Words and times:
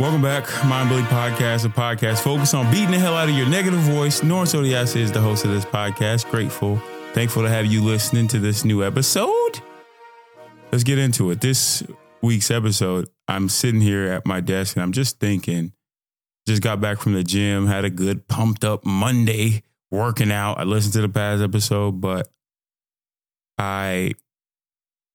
Welcome 0.00 0.22
back, 0.22 0.44
Mind 0.64 0.88
Bully 0.88 1.02
Podcast, 1.02 1.64
a 1.64 1.68
podcast 1.68 2.24
focused 2.24 2.52
on 2.52 2.68
beating 2.72 2.90
the 2.90 2.98
hell 2.98 3.14
out 3.14 3.28
of 3.28 3.36
your 3.36 3.48
negative 3.48 3.78
voice. 3.78 4.22
Norense 4.22 4.52
Odiase 4.52 4.96
is 4.96 5.12
the 5.12 5.20
host 5.20 5.44
of 5.44 5.52
this 5.52 5.64
podcast. 5.64 6.28
Grateful, 6.32 6.82
thankful 7.12 7.44
to 7.44 7.48
have 7.48 7.66
you 7.66 7.80
listening 7.80 8.26
to 8.26 8.40
this 8.40 8.64
new 8.64 8.82
episode. 8.82 9.60
Let's 10.72 10.82
get 10.82 10.98
into 10.98 11.30
it. 11.30 11.40
This 11.40 11.84
week's 12.22 12.50
episode, 12.50 13.08
I'm 13.28 13.48
sitting 13.48 13.80
here 13.80 14.08
at 14.08 14.26
my 14.26 14.40
desk 14.40 14.74
and 14.74 14.82
I'm 14.82 14.90
just 14.90 15.20
thinking, 15.20 15.72
just 16.44 16.60
got 16.60 16.80
back 16.80 16.98
from 16.98 17.12
the 17.12 17.22
gym, 17.22 17.68
had 17.68 17.84
a 17.84 17.90
good 17.90 18.26
pumped 18.26 18.64
up 18.64 18.84
Monday 18.84 19.62
working 19.92 20.32
out. 20.32 20.58
I 20.58 20.64
listened 20.64 20.94
to 20.94 21.02
the 21.02 21.08
past 21.08 21.40
episode, 21.40 22.00
but 22.00 22.26
I 23.58 24.14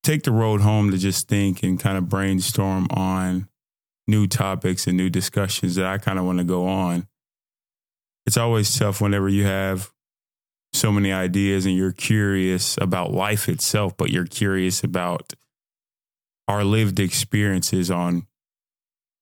take 0.03 0.23
the 0.23 0.31
road 0.31 0.61
home 0.61 0.91
to 0.91 0.97
just 0.97 1.27
think 1.27 1.63
and 1.63 1.77
kind 1.77 1.97
of 1.97 2.07
brainstorm 2.07 2.87
on 2.91 3.48
new 4.09 4.27
topics 4.27 4.87
and 4.87 4.97
new 4.97 5.09
discussions 5.09 5.75
that 5.75 5.85
I 5.85 5.97
kind 5.97 6.19
of 6.19 6.25
want 6.25 6.39
to 6.39 6.43
go 6.43 6.67
on. 6.67 7.07
It's 8.25 8.37
always 8.37 8.77
tough 8.77 9.01
whenever 9.01 9.29
you 9.29 9.45
have 9.45 9.91
so 10.73 10.91
many 10.91 11.11
ideas 11.11 11.65
and 11.65 11.75
you're 11.75 11.91
curious 11.91 12.77
about 12.79 13.11
life 13.11 13.49
itself, 13.49 13.95
but 13.97 14.09
you're 14.09 14.25
curious 14.25 14.83
about 14.83 15.33
our 16.47 16.63
lived 16.63 16.99
experiences 16.99 17.89
on 17.89 18.27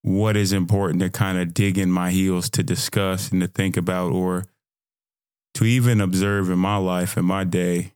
what 0.02 0.38
is 0.38 0.54
important 0.54 1.02
to 1.02 1.10
kind 1.10 1.38
of 1.38 1.54
dig 1.54 1.78
in 1.78 1.92
my 1.92 2.12
heels 2.12 2.50
to 2.50 2.64
discuss 2.64 3.32
and 3.32 3.42
to 3.42 3.48
think 3.48 3.76
about 3.76 4.14
or 4.14 4.46
to 5.54 5.66
even 5.66 6.00
observe 6.00 6.50
in 6.50 6.60
my 6.60 6.78
life 6.78 7.18
and 7.18 7.26
my 7.26 7.44
day. 7.44 7.94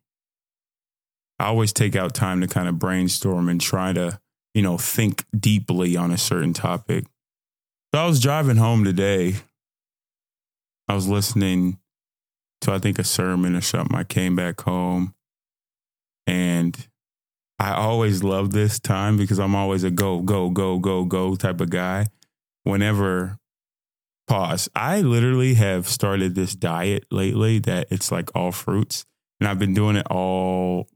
I 1.39 1.45
always 1.45 1.73
take 1.73 1.95
out 1.95 2.13
time 2.13 2.41
to 2.41 2.47
kind 2.47 2.67
of 2.67 2.79
brainstorm 2.79 3.49
and 3.49 3.59
try 3.59 3.93
to 3.93 4.19
you 4.53 4.61
know, 4.61 4.77
think 4.77 5.25
deeply 5.37 5.95
on 5.95 6.11
a 6.11 6.17
certain 6.17 6.53
topic. 6.53 7.05
So 7.93 8.01
I 8.01 8.05
was 8.05 8.21
driving 8.21 8.57
home 8.57 8.83
today. 8.83 9.35
I 10.87 10.93
was 10.93 11.07
listening 11.07 11.79
to, 12.61 12.71
I 12.71 12.79
think, 12.79 12.99
a 12.99 13.03
sermon 13.03 13.55
or 13.55 13.61
something. 13.61 13.97
I 13.97 14.03
came 14.03 14.35
back 14.35 14.61
home 14.61 15.13
and 16.27 16.87
I 17.59 17.73
always 17.73 18.23
love 18.23 18.51
this 18.51 18.79
time 18.79 19.17
because 19.17 19.39
I'm 19.39 19.55
always 19.55 19.83
a 19.83 19.91
go, 19.91 20.19
go, 20.21 20.49
go, 20.49 20.79
go, 20.79 21.05
go 21.05 21.35
type 21.35 21.61
of 21.61 21.69
guy. 21.69 22.07
Whenever, 22.63 23.37
pause, 24.27 24.69
I 24.75 25.01
literally 25.01 25.55
have 25.55 25.87
started 25.87 26.35
this 26.35 26.55
diet 26.55 27.05
lately 27.11 27.59
that 27.59 27.87
it's 27.91 28.11
like 28.11 28.29
all 28.35 28.51
fruits. 28.51 29.05
And 29.39 29.47
I've 29.47 29.59
been 29.59 29.73
doing 29.73 29.95
it 29.95 30.07
all 30.09 30.87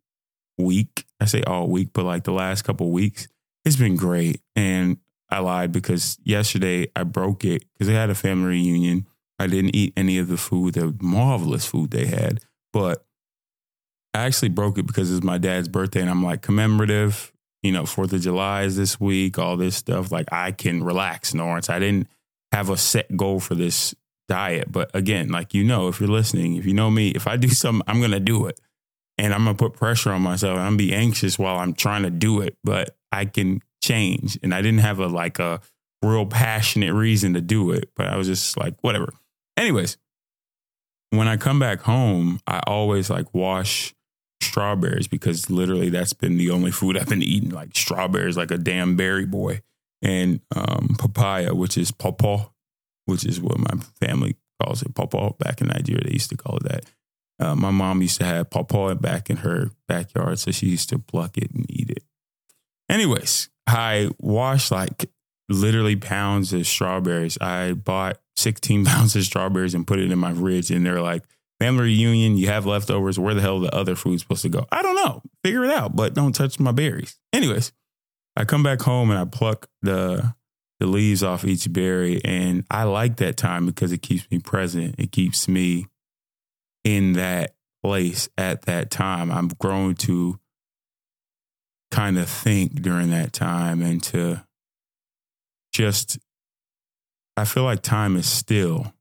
week. 0.57 1.05
I 1.19 1.25
say 1.25 1.43
all 1.43 1.67
week, 1.67 1.89
but 1.93 2.05
like 2.05 2.23
the 2.23 2.31
last 2.31 2.63
couple 2.63 2.91
weeks. 2.91 3.27
It's 3.65 3.75
been 3.75 3.95
great. 3.95 4.41
And 4.55 4.97
I 5.29 5.39
lied 5.39 5.71
because 5.71 6.17
yesterday 6.23 6.87
I 6.95 7.03
broke 7.03 7.43
it 7.43 7.65
because 7.73 7.87
they 7.87 7.95
had 7.95 8.09
a 8.09 8.15
family 8.15 8.49
reunion. 8.49 9.07
I 9.39 9.47
didn't 9.47 9.75
eat 9.75 9.93
any 9.97 10.17
of 10.17 10.27
the 10.27 10.37
food, 10.37 10.75
the 10.75 10.95
marvelous 11.01 11.65
food 11.65 11.91
they 11.91 12.05
had, 12.05 12.41
but 12.71 13.05
I 14.13 14.19
actually 14.19 14.49
broke 14.49 14.77
it 14.77 14.87
because 14.87 15.11
it's 15.11 15.25
my 15.25 15.37
dad's 15.37 15.67
birthday 15.67 15.99
and 15.99 16.09
I'm 16.09 16.23
like 16.23 16.41
commemorative, 16.41 17.33
you 17.63 17.73
know, 17.73 17.83
4th 17.83 18.13
of 18.13 18.21
July 18.21 18.61
is 18.61 18.77
this 18.77 18.97
week, 18.97 19.37
all 19.37 19.57
this 19.57 19.75
stuff. 19.75 20.09
Like 20.11 20.31
I 20.31 20.53
can 20.53 20.83
relax, 20.83 21.33
Norris. 21.33 21.69
I 21.69 21.79
didn't 21.79 22.07
have 22.53 22.69
a 22.69 22.77
set 22.77 23.17
goal 23.17 23.41
for 23.41 23.55
this 23.55 23.93
diet. 24.29 24.71
But 24.71 24.89
again, 24.93 25.29
like 25.29 25.53
you 25.53 25.63
know, 25.63 25.89
if 25.89 25.99
you're 25.99 26.09
listening, 26.09 26.55
if 26.55 26.65
you 26.65 26.73
know 26.73 26.89
me, 26.89 27.09
if 27.09 27.27
I 27.27 27.35
do 27.35 27.49
something, 27.49 27.83
I'm 27.87 27.99
gonna 27.99 28.21
do 28.21 28.45
it. 28.45 28.59
And 29.17 29.33
I'm 29.33 29.45
gonna 29.45 29.57
put 29.57 29.73
pressure 29.73 30.11
on 30.11 30.21
myself. 30.21 30.57
I'm 30.57 30.65
gonna 30.65 30.77
be 30.77 30.93
anxious 30.93 31.37
while 31.37 31.57
I'm 31.57 31.73
trying 31.73 32.03
to 32.03 32.09
do 32.09 32.41
it. 32.41 32.55
But 32.63 32.95
I 33.15 33.25
can 33.25 33.61
change. 33.81 34.37
And 34.43 34.53
I 34.53 34.61
didn't 34.61 34.79
have 34.79 34.99
a 34.99 35.07
like 35.07 35.39
a 35.39 35.61
real 36.01 36.25
passionate 36.25 36.93
reason 36.93 37.33
to 37.33 37.41
do 37.41 37.71
it, 37.71 37.89
but 37.95 38.07
I 38.07 38.17
was 38.17 38.27
just 38.27 38.57
like, 38.57 38.75
whatever. 38.81 39.13
Anyways, 39.57 39.97
when 41.11 41.27
I 41.27 41.37
come 41.37 41.59
back 41.59 41.81
home, 41.81 42.39
I 42.45 42.61
always 42.67 43.09
like 43.09 43.33
wash 43.33 43.93
strawberries 44.41 45.07
because 45.07 45.49
literally 45.49 45.89
that's 45.89 46.13
been 46.13 46.37
the 46.37 46.51
only 46.51 46.71
food 46.71 46.97
I've 46.97 47.09
been 47.09 47.23
eating, 47.23 47.49
like 47.49 47.75
strawberries, 47.75 48.37
like 48.37 48.51
a 48.51 48.57
damn 48.57 48.95
berry 48.95 49.25
boy, 49.25 49.61
and 50.01 50.41
um, 50.55 50.95
papaya, 50.99 51.53
which 51.55 51.77
is 51.77 51.91
pawpaw, 51.91 52.49
which 53.05 53.25
is 53.25 53.39
what 53.39 53.57
my 53.57 53.81
family 53.99 54.35
calls 54.61 54.81
it, 54.81 54.93
pawpaw. 54.93 55.33
Back 55.33 55.61
in 55.61 55.67
Nigeria, 55.67 56.03
they 56.03 56.13
used 56.13 56.29
to 56.29 56.37
call 56.37 56.57
it 56.57 56.63
that. 56.63 56.85
Uh, 57.37 57.55
my 57.55 57.71
mom 57.71 58.01
used 58.01 58.19
to 58.19 58.25
have 58.25 58.49
pawpaw 58.49 58.95
back 58.95 59.29
in 59.29 59.37
her 59.37 59.71
backyard, 59.87 60.39
so 60.39 60.51
she 60.51 60.67
used 60.67 60.89
to 60.89 60.99
pluck 60.99 61.37
it 61.37 61.51
and 61.51 61.65
eat 61.69 61.89
it. 61.89 62.03
Anyways, 62.89 63.49
I 63.67 64.09
washed 64.19 64.71
like 64.71 65.09
literally 65.49 65.95
pounds 65.95 66.53
of 66.53 66.67
strawberries. 66.67 67.37
I 67.39 67.73
bought 67.73 68.19
16 68.37 68.85
pounds 68.85 69.15
of 69.15 69.23
strawberries 69.23 69.73
and 69.73 69.87
put 69.87 69.99
it 69.99 70.11
in 70.11 70.19
my 70.19 70.33
fridge. 70.33 70.71
And 70.71 70.85
they're 70.85 71.01
like, 71.01 71.23
family 71.59 71.85
reunion, 71.85 72.37
you 72.37 72.47
have 72.47 72.65
leftovers. 72.65 73.19
Where 73.19 73.33
the 73.33 73.41
hell 73.41 73.59
the 73.59 73.73
other 73.73 73.95
food 73.95 74.19
supposed 74.19 74.43
to 74.43 74.49
go? 74.49 74.67
I 74.71 74.81
don't 74.81 74.95
know. 74.95 75.21
Figure 75.43 75.65
it 75.65 75.71
out, 75.71 75.95
but 75.95 76.13
don't 76.13 76.33
touch 76.33 76.59
my 76.59 76.71
berries. 76.71 77.17
Anyways, 77.33 77.71
I 78.35 78.45
come 78.45 78.63
back 78.63 78.81
home 78.81 79.09
and 79.09 79.19
I 79.19 79.25
pluck 79.25 79.67
the 79.81 80.35
the 80.79 80.87
leaves 80.87 81.23
off 81.23 81.45
each 81.45 81.71
berry. 81.71 82.21
And 82.25 82.65
I 82.69 82.83
like 82.83 83.17
that 83.17 83.37
time 83.37 83.65
because 83.65 83.91
it 83.93 84.01
keeps 84.01 84.29
me 84.29 84.39
present. 84.39 84.95
It 84.97 85.11
keeps 85.11 85.47
me 85.47 85.87
in 86.83 87.13
that 87.13 87.55
place 87.81 88.27
at 88.37 88.63
that 88.63 88.91
time. 88.91 89.31
I'm 89.31 89.47
grown 89.47 89.95
to 89.95 90.39
kind 91.91 92.17
of 92.17 92.29
think 92.29 92.81
during 92.81 93.09
that 93.11 93.33
time 93.33 93.81
and 93.81 94.01
to 94.03 94.43
just, 95.73 96.17
I 97.37 97.45
feel 97.45 97.63
like 97.63 97.81
time 97.81 98.15
is 98.15 98.27
still. 98.27 98.93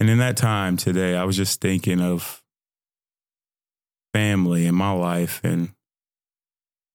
And 0.00 0.08
in 0.08 0.18
that 0.18 0.36
time 0.36 0.76
today, 0.76 1.16
I 1.16 1.24
was 1.24 1.36
just 1.36 1.60
thinking 1.60 2.00
of 2.00 2.42
family 4.14 4.66
and 4.66 4.76
my 4.76 4.92
life 4.92 5.40
and 5.42 5.74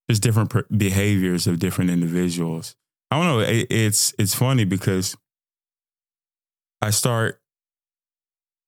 just 0.09 0.23
different 0.23 0.51
behaviors 0.77 1.47
of 1.47 1.59
different 1.59 1.89
individuals. 1.89 2.75
I 3.11 3.17
don't 3.17 3.25
know. 3.27 3.39
It, 3.39 3.67
it's 3.69 4.13
it's 4.17 4.33
funny 4.33 4.65
because 4.65 5.15
I 6.81 6.89
start 6.89 7.39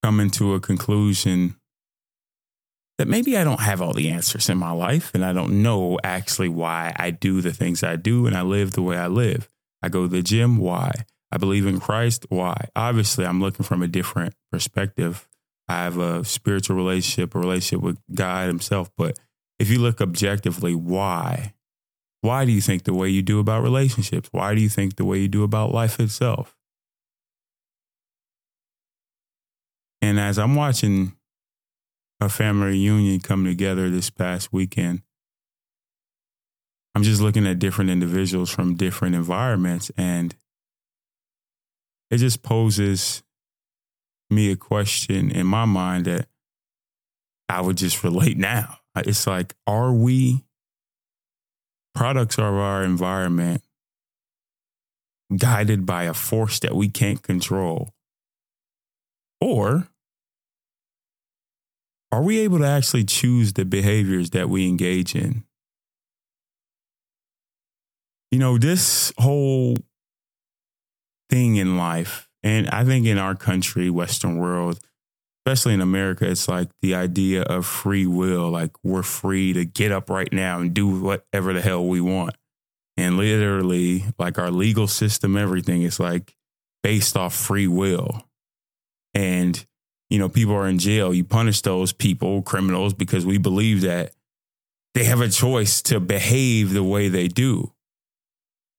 coming 0.04 0.30
to 0.32 0.54
a 0.54 0.60
conclusion 0.60 1.56
that 2.98 3.08
maybe 3.08 3.38
I 3.38 3.44
don't 3.44 3.60
have 3.60 3.82
all 3.82 3.94
the 3.94 4.10
answers 4.10 4.50
in 4.50 4.58
my 4.58 4.72
life 4.72 5.12
and 5.14 5.26
I 5.26 5.34
don't 5.34 5.62
know 5.62 6.00
actually 6.04 6.50
why 6.50 6.94
I 6.96 7.12
do 7.12 7.42
the 7.42 7.52
things 7.52 7.84
I 7.84 7.98
do 7.98 8.26
and 8.26 8.36
I 8.36 8.42
live 8.42 8.72
the 8.72 8.82
way 8.82 8.98
I 8.98 9.08
live. 9.08 9.50
I 9.82 9.90
go 9.90 10.04
to 10.04 10.08
the 10.08 10.22
gym, 10.22 10.58
why? 10.58 10.92
I 11.32 11.38
believe 11.38 11.66
in 11.66 11.80
Christ, 11.80 12.26
why? 12.30 12.70
Obviously, 12.76 13.26
I'm 13.26 13.42
looking 13.42 13.66
from 13.66 13.84
a 13.84 13.88
different 13.88 14.34
perspective. 14.52 15.28
I 15.68 15.84
have 15.84 15.98
a 15.98 16.24
spiritual 16.24 16.78
relationship, 16.78 17.36
a 17.36 17.40
relationship 17.40 17.84
with 17.84 18.00
God 18.14 18.48
Himself. 18.48 18.90
But 18.98 19.20
if 19.60 19.70
you 19.70 19.80
look 19.80 20.00
objectively, 20.00 20.76
why? 20.76 21.54
Why 22.22 22.46
do 22.46 22.52
you 22.52 22.62
think 22.62 22.84
the 22.84 22.94
way 22.94 23.10
you 23.10 23.22
do 23.22 23.40
about 23.40 23.64
relationships? 23.64 24.30
Why 24.32 24.56
do 24.56 24.62
you 24.62 24.70
think 24.70 24.96
the 24.96 25.06
way 25.06 25.20
you 25.20 25.28
do 25.28 25.44
about 25.44 25.74
life 25.74 26.00
itself? 26.00 26.56
And 30.02 30.20
as 30.20 30.38
I'm 30.38 30.56
watching 30.56 31.16
a 32.22 32.30
family 32.30 32.68
reunion 32.68 33.20
come 33.20 33.44
together 33.46 33.90
this 33.90 34.10
past 34.10 34.54
weekend. 34.54 35.02
I'm 36.94 37.04
just 37.04 37.22
looking 37.22 37.46
at 37.46 37.60
different 37.60 37.92
individuals 37.92 38.50
from 38.50 38.76
different 38.76 39.16
environments, 39.16 39.92
and 39.98 40.34
it 42.10 42.18
just 42.18 42.42
poses 42.42 43.22
me 44.30 44.52
a 44.52 44.56
question 44.56 45.30
in 45.30 45.46
my 45.46 45.66
mind 45.66 46.06
that 46.06 46.28
I 47.50 47.62
would 47.62 47.78
just 47.78 48.04
relate 48.04 48.38
now. 48.38 48.78
It's 48.96 49.28
like, 49.28 49.56
are 49.68 49.92
we 49.92 50.46
products 51.94 52.38
of 52.38 52.46
our 52.46 52.84
environment 52.84 53.62
guided 55.36 55.86
by 55.86 56.04
a 56.04 56.14
force 56.14 56.60
that 56.60 56.76
we 56.76 56.88
can't 56.88 57.22
control? 57.22 57.94
Or 59.42 59.90
are 62.12 62.22
we 62.22 62.40
able 62.40 62.60
to 62.60 62.68
actually 62.68 63.04
choose 63.04 63.54
the 63.54 63.66
behaviors 63.66 64.30
that 64.32 64.50
we 64.50 64.68
engage 64.68 65.16
in? 65.16 65.44
You 68.32 68.40
know, 68.40 68.58
this 68.58 69.14
whole 69.18 69.76
thing 71.30 71.56
in 71.56 71.78
life, 71.78 72.30
and 72.44 72.70
I 72.70 72.84
think 72.84 73.06
in 73.06 73.18
our 73.18 73.36
country, 73.36 73.90
Western 73.90 74.38
world, 74.38 74.80
especially 75.46 75.74
in 75.74 75.82
America, 75.82 76.30
it's 76.30 76.48
like 76.48 76.70
the 76.82 76.96
idea 76.96 77.44
of 77.44 77.66
free 77.66 78.06
will. 78.06 78.50
Like 78.50 78.72
we're 78.84 79.04
free 79.04 79.54
to 79.54 79.66
get 79.66 79.92
up 79.92 80.10
right 80.10 80.32
now 80.32 80.60
and 80.60 80.74
do 80.74 80.88
whatever 80.88 81.54
the 81.54 81.62
hell 81.62 81.86
we 81.86 82.02
want. 82.02 82.36
And 82.98 83.18
literally, 83.18 84.06
like 84.18 84.40
our 84.40 84.52
legal 84.52 84.88
system, 84.88 85.38
everything 85.38 85.84
is 85.84 86.00
like 86.00 86.36
based 86.82 87.18
off 87.18 87.36
free 87.36 87.68
will. 87.68 88.24
And 89.14 89.66
you 90.10 90.20
know, 90.20 90.30
people 90.30 90.54
are 90.56 90.68
in 90.68 90.80
jail, 90.80 91.14
you 91.14 91.24
punish 91.24 91.62
those 91.62 91.92
people, 91.94 92.42
criminals, 92.44 92.94
because 92.94 93.26
we 93.26 93.38
believe 93.38 93.82
that 93.82 94.14
they 94.94 95.04
have 95.06 95.22
a 95.22 95.30
choice 95.30 95.82
to 95.84 96.00
behave 96.00 96.74
the 96.74 96.84
way 96.84 97.10
they 97.10 97.28
do. 97.28 97.72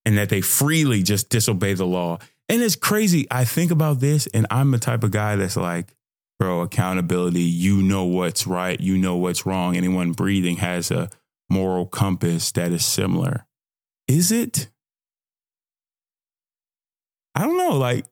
and 0.05 0.17
that 0.19 0.29
they 0.29 0.41
freely 0.41 1.03
just 1.03 1.31
disobey 1.31 1.75
the 1.75 1.87
law. 1.87 2.19
And 2.49 2.63
it's 2.63 2.77
crazy. 2.77 3.27
I 3.31 3.45
think 3.45 3.71
about 3.73 4.01
this, 4.01 4.29
and 4.29 4.47
I'm 4.51 4.71
the 4.71 4.79
type 4.79 5.03
of 5.03 5.11
guy 5.11 5.37
that's 5.37 5.57
like, 5.57 5.95
bro, 6.39 6.61
accountability. 6.61 7.43
You 7.43 7.83
know 7.83 8.05
what's 8.05 8.47
right. 8.47 8.79
You 8.81 8.99
know 8.99 9.17
what's 9.17 9.47
wrong. 9.47 9.77
Anyone 9.77 10.13
breathing 10.13 10.59
has 10.59 10.91
a 10.91 11.11
moral 11.51 11.87
compass 11.87 12.53
that 12.53 12.71
is 12.71 12.85
similar. 12.85 13.47
Is 14.07 14.31
it? 14.31 14.69
I 17.35 17.45
don't 17.45 17.59
know. 17.59 17.77
Like, 17.77 18.07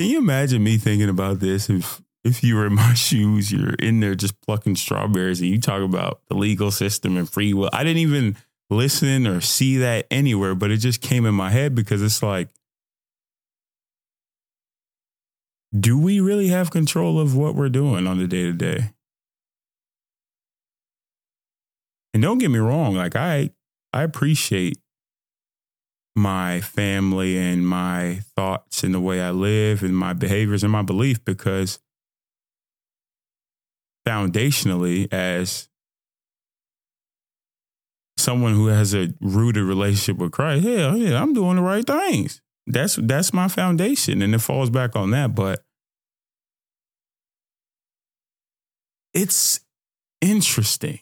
can 0.00 0.08
you 0.08 0.16
imagine 0.16 0.64
me 0.64 0.78
thinking 0.78 1.10
about 1.10 1.40
this 1.40 1.68
if 1.68 2.00
if 2.24 2.42
you 2.42 2.56
were 2.56 2.64
in 2.64 2.74
my 2.74 2.94
shoes, 2.94 3.52
you're 3.52 3.74
in 3.74 4.00
there 4.00 4.14
just 4.14 4.40
plucking 4.40 4.76
strawberries 4.76 5.42
and 5.42 5.50
you 5.50 5.60
talk 5.60 5.82
about 5.82 6.22
the 6.30 6.34
legal 6.34 6.70
system 6.70 7.18
and 7.18 7.28
free 7.28 7.52
will. 7.52 7.68
I 7.70 7.84
didn't 7.84 7.98
even 7.98 8.38
listen 8.70 9.26
or 9.26 9.42
see 9.42 9.76
that 9.76 10.06
anywhere, 10.10 10.54
but 10.54 10.70
it 10.70 10.78
just 10.78 11.02
came 11.02 11.26
in 11.26 11.34
my 11.34 11.50
head 11.50 11.74
because 11.74 12.00
it's 12.00 12.22
like, 12.22 12.48
do 15.78 15.98
we 15.98 16.18
really 16.18 16.48
have 16.48 16.70
control 16.70 17.20
of 17.20 17.36
what 17.36 17.54
we're 17.54 17.68
doing 17.68 18.06
on 18.06 18.16
the 18.16 18.26
day 18.26 18.44
to 18.44 18.54
day? 18.54 18.92
And 22.14 22.22
don't 22.22 22.38
get 22.38 22.50
me 22.50 22.58
wrong, 22.58 22.94
like 22.94 23.16
I 23.16 23.50
I 23.92 24.02
appreciate 24.02 24.78
my 26.20 26.60
family 26.60 27.38
and 27.38 27.66
my 27.66 28.20
thoughts 28.36 28.84
and 28.84 28.94
the 28.94 29.00
way 29.00 29.22
I 29.22 29.30
live 29.30 29.82
and 29.82 29.96
my 29.96 30.12
behaviors 30.12 30.62
and 30.62 30.70
my 30.70 30.82
belief 30.82 31.24
because 31.24 31.80
foundationally 34.06 35.10
as 35.12 35.68
someone 38.18 38.54
who 38.54 38.66
has 38.66 38.94
a 38.94 39.14
rooted 39.20 39.64
relationship 39.64 40.18
with 40.18 40.32
Christ, 40.32 40.64
hell 40.64 40.96
yeah, 40.96 41.20
I'm 41.20 41.32
doing 41.32 41.56
the 41.56 41.62
right 41.62 41.86
things. 41.86 42.42
That's 42.66 42.96
that's 42.96 43.32
my 43.32 43.48
foundation, 43.48 44.20
and 44.20 44.34
it 44.34 44.40
falls 44.40 44.68
back 44.68 44.94
on 44.94 45.10
that. 45.12 45.34
But 45.34 45.64
it's 49.14 49.60
interesting 50.20 51.00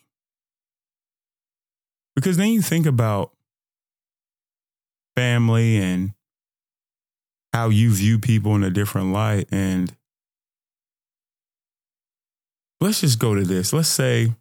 because 2.14 2.36
then 2.36 2.48
you 2.48 2.62
think 2.62 2.86
about 2.86 3.32
family 5.18 5.78
and 5.78 6.12
how 7.52 7.70
you 7.70 7.92
view 7.92 8.20
people 8.20 8.54
in 8.54 8.62
a 8.62 8.70
different 8.70 9.12
light, 9.12 9.48
and 9.50 9.92
let's 12.80 13.00
just 13.00 13.18
go 13.18 13.34
to 13.34 13.42
this. 13.42 13.72
Let's 13.72 13.88
say 13.88 14.32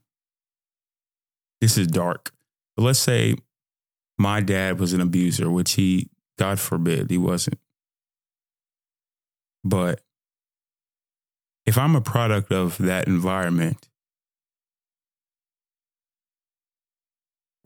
this 1.62 1.80
is 1.80 1.88
dark. 1.88 2.32
But 2.76 2.84
let's 2.84 3.00
say 3.00 3.38
my 4.20 4.40
dad 4.40 4.80
was 4.80 4.94
an 4.94 5.02
abuser, 5.02 5.50
which 5.50 5.72
he, 5.74 6.10
God 6.38 6.60
forbid, 6.60 7.10
he 7.10 7.18
wasn't. 7.18 7.58
But 9.64 10.02
if 11.66 11.76
I'm 11.80 11.96
a 11.96 12.02
product 12.02 12.52
of 12.52 12.78
that 12.78 13.08
environment, 13.08 13.90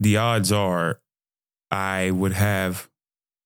the 0.00 0.16
odds 0.16 0.50
are 0.50 0.98
I 1.70 2.10
would 2.10 2.32
have 2.32 2.88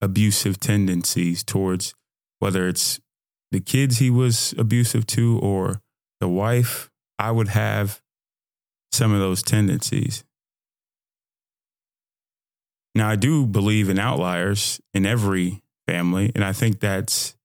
abusive 0.01 0.61
tendencies 0.61 1.43
towards 1.43 1.95
whether 2.39 2.69
it's 2.69 3.01
the 3.51 3.61
kids 3.61 3.99
he 3.99 4.11
was 4.11 4.55
abusive 4.59 5.07
to 5.07 5.39
or 5.39 5.81
the 6.21 6.29
wife 6.29 6.91
I 7.19 7.31
would 7.31 7.49
have 7.49 8.03
some 8.93 9.13
of 9.13 9.21
those 9.21 9.43
tendencies. 9.43 10.25
Now, 12.95 13.11
I 13.11 13.17
do 13.17 13.47
believe 13.47 13.89
in 13.89 13.99
outliers 13.99 14.81
in 14.95 15.05
every 15.05 15.63
family, 15.87 16.33
and 16.35 16.43
I 16.43 16.53
think 16.53 16.81
that's 16.81 17.37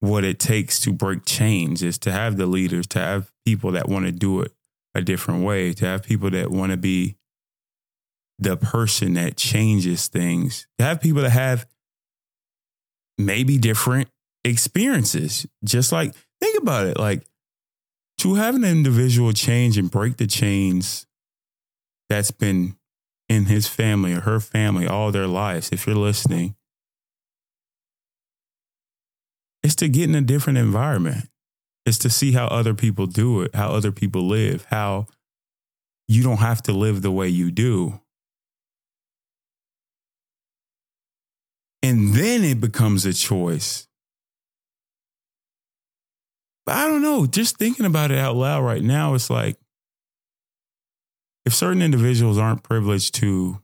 what 0.00 0.24
it 0.24 0.38
takes 0.38 0.80
to 0.80 0.92
break 0.92 1.24
chains 1.24 1.82
is 1.82 1.98
to 1.98 2.12
have 2.12 2.36
the 2.36 2.46
leaders, 2.46 2.86
to 2.88 2.98
have 2.98 3.32
people 3.44 3.72
that 3.72 3.88
want 3.88 4.06
to 4.06 4.12
do 4.12 4.40
it 4.40 4.52
a 4.94 5.02
different 5.02 5.44
way, 5.44 5.72
to 5.72 5.86
have 5.86 6.02
people 6.02 6.30
that 6.30 6.50
want 6.50 6.70
to 6.70 6.76
be 6.76 7.16
the 8.38 8.56
person 8.56 9.14
that 9.14 9.36
changes 9.36 10.08
things, 10.08 10.66
to 10.78 10.84
have 10.84 11.00
people 11.00 11.22
that 11.22 11.30
have 11.30 11.66
maybe 13.18 13.58
different 13.58 14.08
experiences. 14.44 15.46
Just 15.64 15.92
like, 15.92 16.14
think 16.40 16.60
about 16.60 16.86
it 16.86 16.98
like 16.98 17.24
to 18.18 18.34
have 18.34 18.54
an 18.54 18.64
individual 18.64 19.32
change 19.32 19.78
and 19.78 19.90
break 19.90 20.16
the 20.16 20.26
chains 20.26 21.06
that's 22.08 22.30
been 22.30 22.76
in 23.28 23.46
his 23.46 23.66
family 23.66 24.12
or 24.12 24.20
her 24.20 24.40
family 24.40 24.86
all 24.86 25.10
their 25.10 25.26
lives, 25.26 25.70
if 25.72 25.86
you're 25.86 25.96
listening, 25.96 26.54
it's 29.62 29.76
to 29.76 29.88
get 29.88 30.08
in 30.08 30.14
a 30.14 30.20
different 30.20 30.58
environment. 30.58 31.28
It's 31.86 31.98
to 31.98 32.10
see 32.10 32.32
how 32.32 32.46
other 32.46 32.74
people 32.74 33.06
do 33.06 33.40
it, 33.40 33.54
how 33.54 33.70
other 33.72 33.90
people 33.90 34.26
live, 34.26 34.66
how 34.70 35.06
you 36.06 36.22
don't 36.22 36.38
have 36.38 36.62
to 36.64 36.72
live 36.72 37.02
the 37.02 37.10
way 37.10 37.28
you 37.28 37.50
do. 37.50 38.01
And 41.82 42.14
then 42.14 42.44
it 42.44 42.60
becomes 42.60 43.04
a 43.04 43.12
choice 43.12 43.88
but 46.64 46.76
I 46.76 46.86
don't 46.86 47.02
know, 47.02 47.26
just 47.26 47.56
thinking 47.56 47.86
about 47.86 48.10
it 48.10 48.18
out 48.18 48.36
loud 48.36 48.62
right 48.64 48.82
now, 48.82 49.14
it's 49.14 49.30
like 49.30 49.56
if 51.44 51.54
certain 51.54 51.82
individuals 51.82 52.38
aren't 52.38 52.62
privileged 52.62 53.14
to 53.16 53.60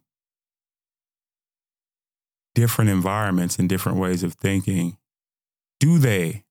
different 2.55 2.91
environments 2.91 3.59
and 3.59 3.69
different 3.69 3.99
ways 3.99 4.25
of 4.25 4.35
thinking, 4.35 4.97
do 5.79 5.99
they 5.99 6.45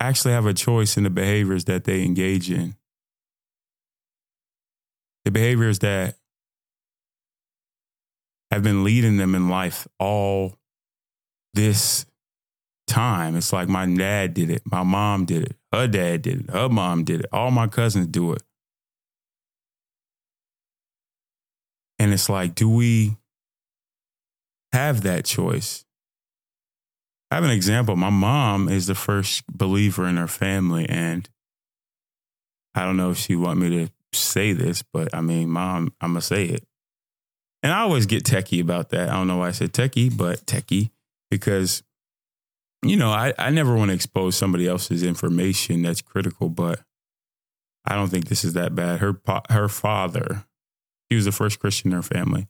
actually 0.00 0.34
have 0.34 0.46
a 0.46 0.54
choice 0.54 0.96
in 0.96 1.04
the 1.04 1.10
behaviors 1.10 1.66
that 1.66 1.84
they 1.84 2.02
engage 2.02 2.50
in? 2.50 2.74
The 5.24 5.30
behaviors 5.30 5.78
that 5.78 6.16
have 8.54 8.62
been 8.62 8.84
leading 8.84 9.16
them 9.16 9.34
in 9.34 9.48
life 9.48 9.86
all 9.98 10.56
this 11.54 12.06
time. 12.86 13.36
It's 13.36 13.52
like 13.52 13.68
my 13.68 13.86
dad 13.86 14.34
did 14.34 14.50
it, 14.50 14.62
my 14.64 14.82
mom 14.82 15.24
did 15.24 15.42
it, 15.42 15.56
her 15.72 15.86
dad 15.86 16.22
did 16.22 16.40
it, 16.42 16.50
her 16.50 16.68
mom 16.68 17.04
did 17.04 17.20
it, 17.20 17.26
all 17.32 17.50
my 17.50 17.66
cousins 17.66 18.06
do 18.06 18.32
it. 18.32 18.42
And 21.98 22.12
it's 22.12 22.28
like, 22.28 22.54
do 22.54 22.68
we 22.68 23.16
have 24.72 25.02
that 25.02 25.24
choice? 25.24 25.84
I 27.30 27.36
have 27.36 27.44
an 27.44 27.50
example. 27.50 27.96
My 27.96 28.10
mom 28.10 28.68
is 28.68 28.86
the 28.86 28.94
first 28.94 29.46
believer 29.46 30.06
in 30.06 30.16
her 30.16 30.28
family, 30.28 30.86
and 30.88 31.28
I 32.74 32.84
don't 32.84 32.96
know 32.96 33.10
if 33.10 33.18
she 33.18 33.34
want 33.34 33.58
me 33.58 33.70
to 33.70 33.92
say 34.12 34.52
this, 34.52 34.82
but 34.82 35.14
I 35.14 35.20
mean, 35.20 35.48
mom, 35.48 35.92
I'm 36.00 36.10
gonna 36.10 36.20
say 36.20 36.44
it. 36.44 36.64
And 37.64 37.72
I 37.72 37.80
always 37.80 38.04
get 38.04 38.24
techie 38.24 38.60
about 38.60 38.90
that. 38.90 39.08
I 39.08 39.14
don't 39.14 39.26
know 39.26 39.38
why 39.38 39.48
I 39.48 39.52
said 39.52 39.72
techie, 39.72 40.14
but 40.14 40.44
techie 40.46 40.90
because 41.30 41.82
you 42.84 42.96
know, 42.96 43.10
I, 43.10 43.32
I 43.38 43.48
never 43.48 43.74
want 43.74 43.88
to 43.88 43.94
expose 43.94 44.36
somebody 44.36 44.68
else's 44.68 45.02
information 45.02 45.80
that's 45.80 46.02
critical, 46.02 46.50
but 46.50 46.80
I 47.86 47.94
don't 47.94 48.08
think 48.08 48.28
this 48.28 48.44
is 48.44 48.52
that 48.52 48.74
bad. 48.74 49.00
Her 49.00 49.18
her 49.50 49.68
father, 49.68 50.44
he 51.08 51.16
was 51.16 51.24
the 51.24 51.32
first 51.32 51.58
Christian 51.58 51.90
in 51.90 51.96
her 51.96 52.02
family, 52.02 52.46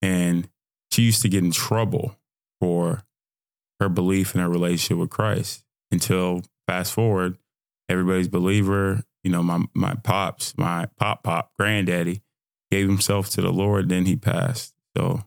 and 0.00 0.48
she 0.90 1.02
used 1.02 1.22
to 1.22 1.28
get 1.28 1.44
in 1.44 1.50
trouble 1.50 2.16
for 2.60 3.02
her 3.80 3.90
belief 3.90 4.34
in 4.34 4.40
her 4.40 4.48
relationship 4.48 4.96
with 4.96 5.10
Christ. 5.10 5.62
Until 5.90 6.42
fast 6.66 6.92
forward, 6.92 7.36
everybody's 7.88 8.28
believer. 8.28 9.04
You 9.22 9.30
know, 9.30 9.42
my 9.42 9.64
my 9.74 9.94
pops, 9.94 10.56
my 10.56 10.86
pop 10.98 11.22
pop 11.22 11.52
granddaddy, 11.58 12.22
gave 12.74 12.88
himself 12.88 13.30
to 13.30 13.40
the 13.40 13.52
Lord. 13.52 13.88
Then 13.88 14.06
he 14.06 14.16
passed. 14.16 14.74
So 14.96 15.24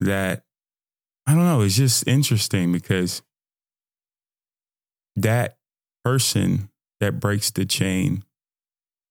that 0.00 0.44
I 1.26 1.34
don't 1.34 1.44
know. 1.44 1.62
It's 1.62 1.76
just 1.76 2.06
interesting 2.06 2.72
because 2.72 3.22
that 5.16 5.58
person 6.04 6.68
that 7.00 7.20
breaks 7.20 7.50
the 7.50 7.64
chain, 7.64 8.24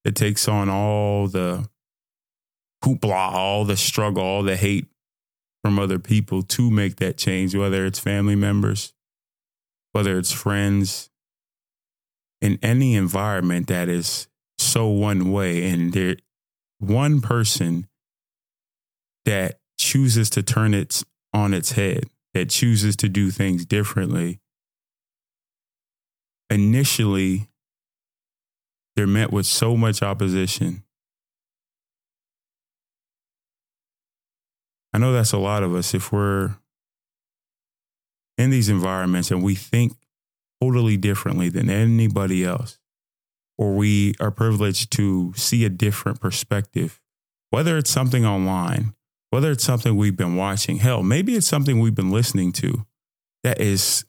that 0.03 0.15
takes 0.15 0.47
on 0.47 0.69
all 0.69 1.27
the 1.27 1.67
hoopla, 2.83 3.33
all 3.33 3.65
the 3.65 3.77
struggle, 3.77 4.23
all 4.23 4.43
the 4.43 4.55
hate 4.55 4.87
from 5.63 5.79
other 5.79 5.99
people 5.99 6.43
to 6.43 6.69
make 6.69 6.97
that 6.97 7.17
change, 7.17 7.55
whether 7.55 7.85
it's 7.85 7.99
family 7.99 8.35
members, 8.35 8.93
whether 9.91 10.17
it's 10.17 10.31
friends, 10.31 11.09
in 12.41 12.59
any 12.61 12.95
environment 12.95 13.67
that 13.67 13.89
is 13.89 14.27
so 14.75 14.87
one 14.87 15.31
way, 15.31 15.69
and 15.69 15.93
there 15.93 16.17
one 16.79 17.21
person 17.21 17.87
that 19.23 19.57
chooses 19.79 20.29
to 20.31 20.43
turn 20.43 20.73
it 20.73 21.01
on 21.33 21.53
its 21.53 21.71
head, 21.71 22.03
that 22.33 22.49
chooses 22.49 22.97
to 22.97 23.07
do 23.07 23.31
things 23.31 23.65
differently, 23.65 24.41
initially 26.49 27.47
they're 28.97 29.07
met 29.07 29.31
with 29.31 29.45
so 29.45 29.77
much 29.77 30.03
opposition. 30.03 30.83
I 34.93 34.97
know 34.97 35.13
that's 35.13 35.31
a 35.31 35.37
lot 35.37 35.63
of 35.63 35.73
us. 35.73 35.93
If 35.93 36.11
we're 36.11 36.55
in 38.37 38.49
these 38.49 38.67
environments 38.67 39.31
and 39.31 39.41
we 39.41 39.55
think 39.55 39.93
totally 40.61 40.97
differently 40.97 41.47
than 41.47 41.69
anybody 41.69 42.43
else, 42.43 42.77
or 43.57 43.73
we 43.73 44.13
are 44.19 44.31
privileged 44.31 44.91
to 44.91 45.33
see 45.35 45.65
a 45.65 45.69
different 45.69 46.19
perspective, 46.19 46.99
whether 47.49 47.77
it's 47.77 47.89
something 47.89 48.25
online, 48.25 48.93
whether 49.29 49.51
it's 49.51 49.63
something 49.63 49.95
we've 49.95 50.17
been 50.17 50.35
watching, 50.35 50.77
hell, 50.77 51.03
maybe 51.03 51.35
it's 51.35 51.47
something 51.47 51.79
we've 51.79 51.95
been 51.95 52.11
listening 52.11 52.51
to 52.53 52.85
that 53.43 53.61
is 53.61 54.05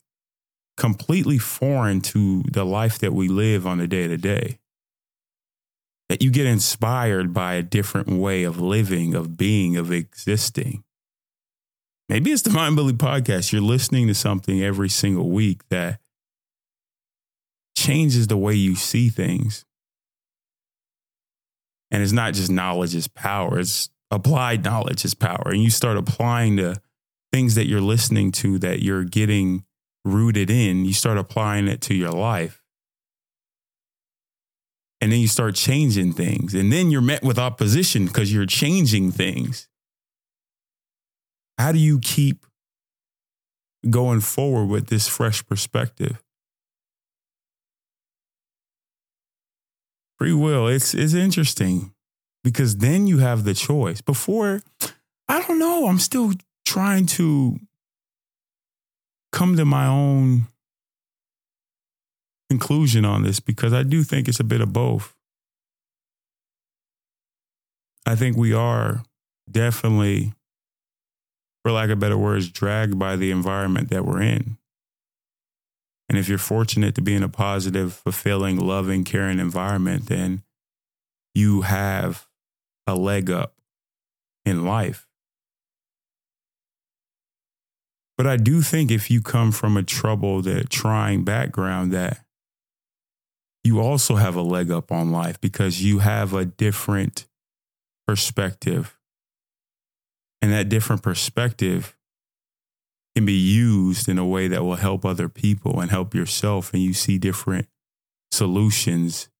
completely 0.76 1.38
foreign 1.38 2.00
to 2.00 2.42
the 2.52 2.64
life 2.64 2.98
that 2.98 3.12
we 3.12 3.28
live 3.28 3.66
on 3.66 3.80
a 3.80 3.86
day 3.86 4.06
to 4.08 4.16
day. 4.16 4.58
That 6.08 6.22
you 6.22 6.30
get 6.30 6.46
inspired 6.46 7.34
by 7.34 7.54
a 7.54 7.62
different 7.62 8.08
way 8.08 8.44
of 8.44 8.60
living, 8.60 9.14
of 9.14 9.36
being, 9.36 9.76
of 9.76 9.90
existing. 9.90 10.84
Maybe 12.08 12.30
it's 12.30 12.42
the 12.42 12.50
Mind 12.50 12.76
Bully 12.76 12.92
podcast. 12.92 13.52
You're 13.52 13.62
listening 13.62 14.06
to 14.06 14.14
something 14.14 14.62
every 14.62 14.88
single 14.88 15.30
week 15.30 15.68
that 15.70 15.98
changes 17.76 18.26
the 18.26 18.36
way 18.36 18.54
you 18.54 18.74
see 18.74 19.08
things. 19.08 19.64
And 21.90 22.02
it's 22.02 22.12
not 22.12 22.34
just 22.34 22.50
knowledge 22.50 22.94
is 22.94 23.06
power, 23.06 23.60
it's 23.60 23.90
applied 24.10 24.64
knowledge 24.64 25.04
is 25.04 25.14
power. 25.14 25.44
And 25.46 25.62
you 25.62 25.70
start 25.70 25.96
applying 25.96 26.56
the 26.56 26.80
things 27.32 27.54
that 27.54 27.66
you're 27.66 27.80
listening 27.80 28.32
to 28.32 28.58
that 28.58 28.82
you're 28.82 29.04
getting 29.04 29.64
rooted 30.04 30.50
in, 30.50 30.84
you 30.84 30.92
start 30.92 31.18
applying 31.18 31.68
it 31.68 31.80
to 31.82 31.94
your 31.94 32.12
life. 32.12 32.62
And 35.00 35.12
then 35.12 35.20
you 35.20 35.28
start 35.28 35.54
changing 35.54 36.14
things. 36.14 36.54
And 36.54 36.72
then 36.72 36.90
you're 36.90 37.02
met 37.02 37.22
with 37.22 37.38
opposition 37.38 38.06
because 38.06 38.32
you're 38.32 38.46
changing 38.46 39.12
things. 39.12 39.68
How 41.58 41.72
do 41.72 41.78
you 41.78 41.98
keep 42.00 42.46
going 43.88 44.20
forward 44.20 44.66
with 44.66 44.86
this 44.88 45.06
fresh 45.06 45.46
perspective? 45.46 46.22
Free 50.18 50.32
will, 50.32 50.66
it's 50.66 50.94
it's 50.94 51.14
interesting 51.14 51.92
because 52.42 52.78
then 52.78 53.06
you 53.06 53.18
have 53.18 53.44
the 53.44 53.54
choice. 53.54 54.00
Before, 54.00 54.62
I 55.28 55.42
don't 55.42 55.58
know, 55.58 55.86
I'm 55.86 55.98
still 55.98 56.32
trying 56.64 57.06
to 57.06 57.58
come 59.32 59.56
to 59.56 59.64
my 59.64 59.86
own 59.86 60.46
conclusion 62.48 63.04
on 63.04 63.22
this 63.22 63.40
because 63.40 63.72
I 63.72 63.82
do 63.82 64.02
think 64.02 64.28
it's 64.28 64.40
a 64.40 64.44
bit 64.44 64.60
of 64.60 64.72
both. 64.72 65.14
I 68.06 68.14
think 68.14 68.36
we 68.36 68.52
are 68.52 69.02
definitely, 69.50 70.32
for 71.62 71.72
lack 71.72 71.90
of 71.90 71.98
better 71.98 72.16
words, 72.16 72.48
dragged 72.48 72.98
by 72.98 73.16
the 73.16 73.32
environment 73.32 73.90
that 73.90 74.04
we're 74.04 74.22
in. 74.22 74.56
And 76.08 76.18
if 76.18 76.28
you're 76.28 76.38
fortunate 76.38 76.94
to 76.94 77.02
be 77.02 77.14
in 77.14 77.22
a 77.22 77.28
positive, 77.28 77.94
fulfilling, 77.94 78.58
loving, 78.58 79.04
caring 79.04 79.38
environment, 79.38 80.06
then 80.06 80.42
you 81.34 81.62
have 81.62 82.26
a 82.86 82.94
leg 82.94 83.30
up 83.30 83.54
in 84.44 84.64
life. 84.64 85.06
But 88.16 88.26
I 88.26 88.36
do 88.36 88.62
think 88.62 88.90
if 88.90 89.10
you 89.10 89.20
come 89.20 89.52
from 89.52 89.76
a 89.76 89.82
troubled, 89.82 90.46
a 90.46 90.64
trying 90.64 91.24
background, 91.24 91.92
that 91.92 92.24
you 93.62 93.80
also 93.80 94.14
have 94.14 94.36
a 94.36 94.42
leg 94.42 94.70
up 94.70 94.92
on 94.92 95.10
life 95.10 95.40
because 95.40 95.82
you 95.82 95.98
have 95.98 96.32
a 96.32 96.44
different 96.44 97.26
perspective. 98.06 98.96
And 100.40 100.52
that 100.52 100.68
different 100.68 101.02
perspective 101.02 101.95
can 103.16 103.24
be 103.24 103.32
used 103.32 104.10
in 104.10 104.18
a 104.18 104.26
way 104.26 104.46
that 104.46 104.62
will 104.62 104.76
help 104.76 105.06
other 105.06 105.26
people 105.26 105.80
and 105.80 105.90
help 105.90 106.14
yourself. 106.14 106.74
And 106.74 106.82
you 106.82 106.92
see 106.92 107.16
different 107.16 107.66
solutions 108.30 109.30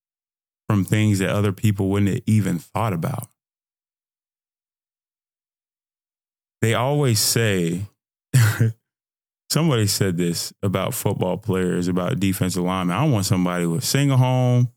from 0.67 0.83
things 0.83 1.19
that 1.19 1.29
other 1.29 1.53
people 1.53 1.91
wouldn't 1.91 2.11
have 2.11 2.23
even 2.25 2.59
thought 2.59 2.95
about. 2.95 3.29
They 6.63 6.73
always 6.73 7.19
say, 7.19 7.83
somebody 9.51 9.87
said 9.89 10.17
this 10.17 10.55
about 10.63 10.95
football 10.95 11.37
players, 11.37 11.87
about 11.87 12.19
defensive 12.19 12.63
linemen. 12.63 12.97
I 12.97 13.05
want 13.05 13.27
somebody 13.27 13.67
with 13.67 13.85
single 13.85 14.17
home, 14.17 14.73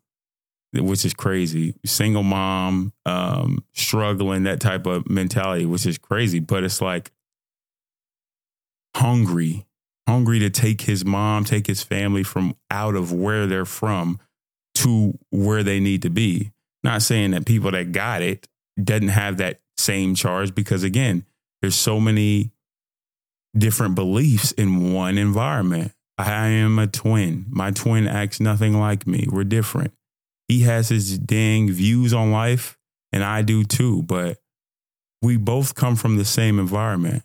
which 0.73 1.05
is 1.05 1.13
crazy, 1.13 1.73
single 1.85 2.23
mom, 2.23 2.91
um, 3.05 3.63
struggling, 3.71 4.43
that 4.43 4.59
type 4.59 4.85
of 4.85 5.09
mentality, 5.09 5.65
which 5.65 5.85
is 5.85 5.97
crazy. 5.97 6.39
But 6.39 6.65
it's 6.65 6.81
like 6.81 7.13
hungry, 8.95 9.65
hungry 10.07 10.39
to 10.39 10.49
take 10.49 10.81
his 10.81 11.05
mom, 11.05 11.43
take 11.43 11.67
his 11.67 11.83
family 11.83 12.23
from 12.23 12.55
out 12.71 12.95
of 12.95 13.11
where 13.11 13.47
they're 13.47 13.65
from 13.65 14.19
to 14.75 15.17
where 15.29 15.63
they 15.63 15.79
need 15.79 16.01
to 16.03 16.09
be. 16.09 16.51
Not 16.83 17.01
saying 17.01 17.31
that 17.31 17.45
people 17.45 17.71
that 17.71 17.91
got 17.91 18.21
it 18.21 18.47
doesn't 18.81 19.09
have 19.09 19.37
that 19.37 19.59
same 19.77 20.15
charge 20.15 20.55
because 20.55 20.83
again, 20.83 21.25
there's 21.61 21.75
so 21.75 21.99
many 21.99 22.51
different 23.57 23.95
beliefs 23.95 24.51
in 24.53 24.93
one 24.93 25.17
environment. 25.17 25.91
I 26.17 26.47
am 26.47 26.79
a 26.79 26.87
twin. 26.87 27.45
My 27.49 27.71
twin 27.71 28.07
acts 28.07 28.39
nothing 28.39 28.77
like 28.77 29.07
me. 29.07 29.27
We're 29.29 29.45
different. 29.45 29.93
He 30.47 30.61
has 30.61 30.89
his 30.89 31.17
dang 31.17 31.71
views 31.71 32.13
on 32.13 32.31
life, 32.31 32.77
and 33.13 33.23
I 33.23 33.41
do 33.41 33.63
too, 33.63 34.03
but 34.03 34.37
we 35.21 35.37
both 35.37 35.75
come 35.75 35.95
from 35.95 36.17
the 36.17 36.25
same 36.25 36.59
environment. 36.59 37.23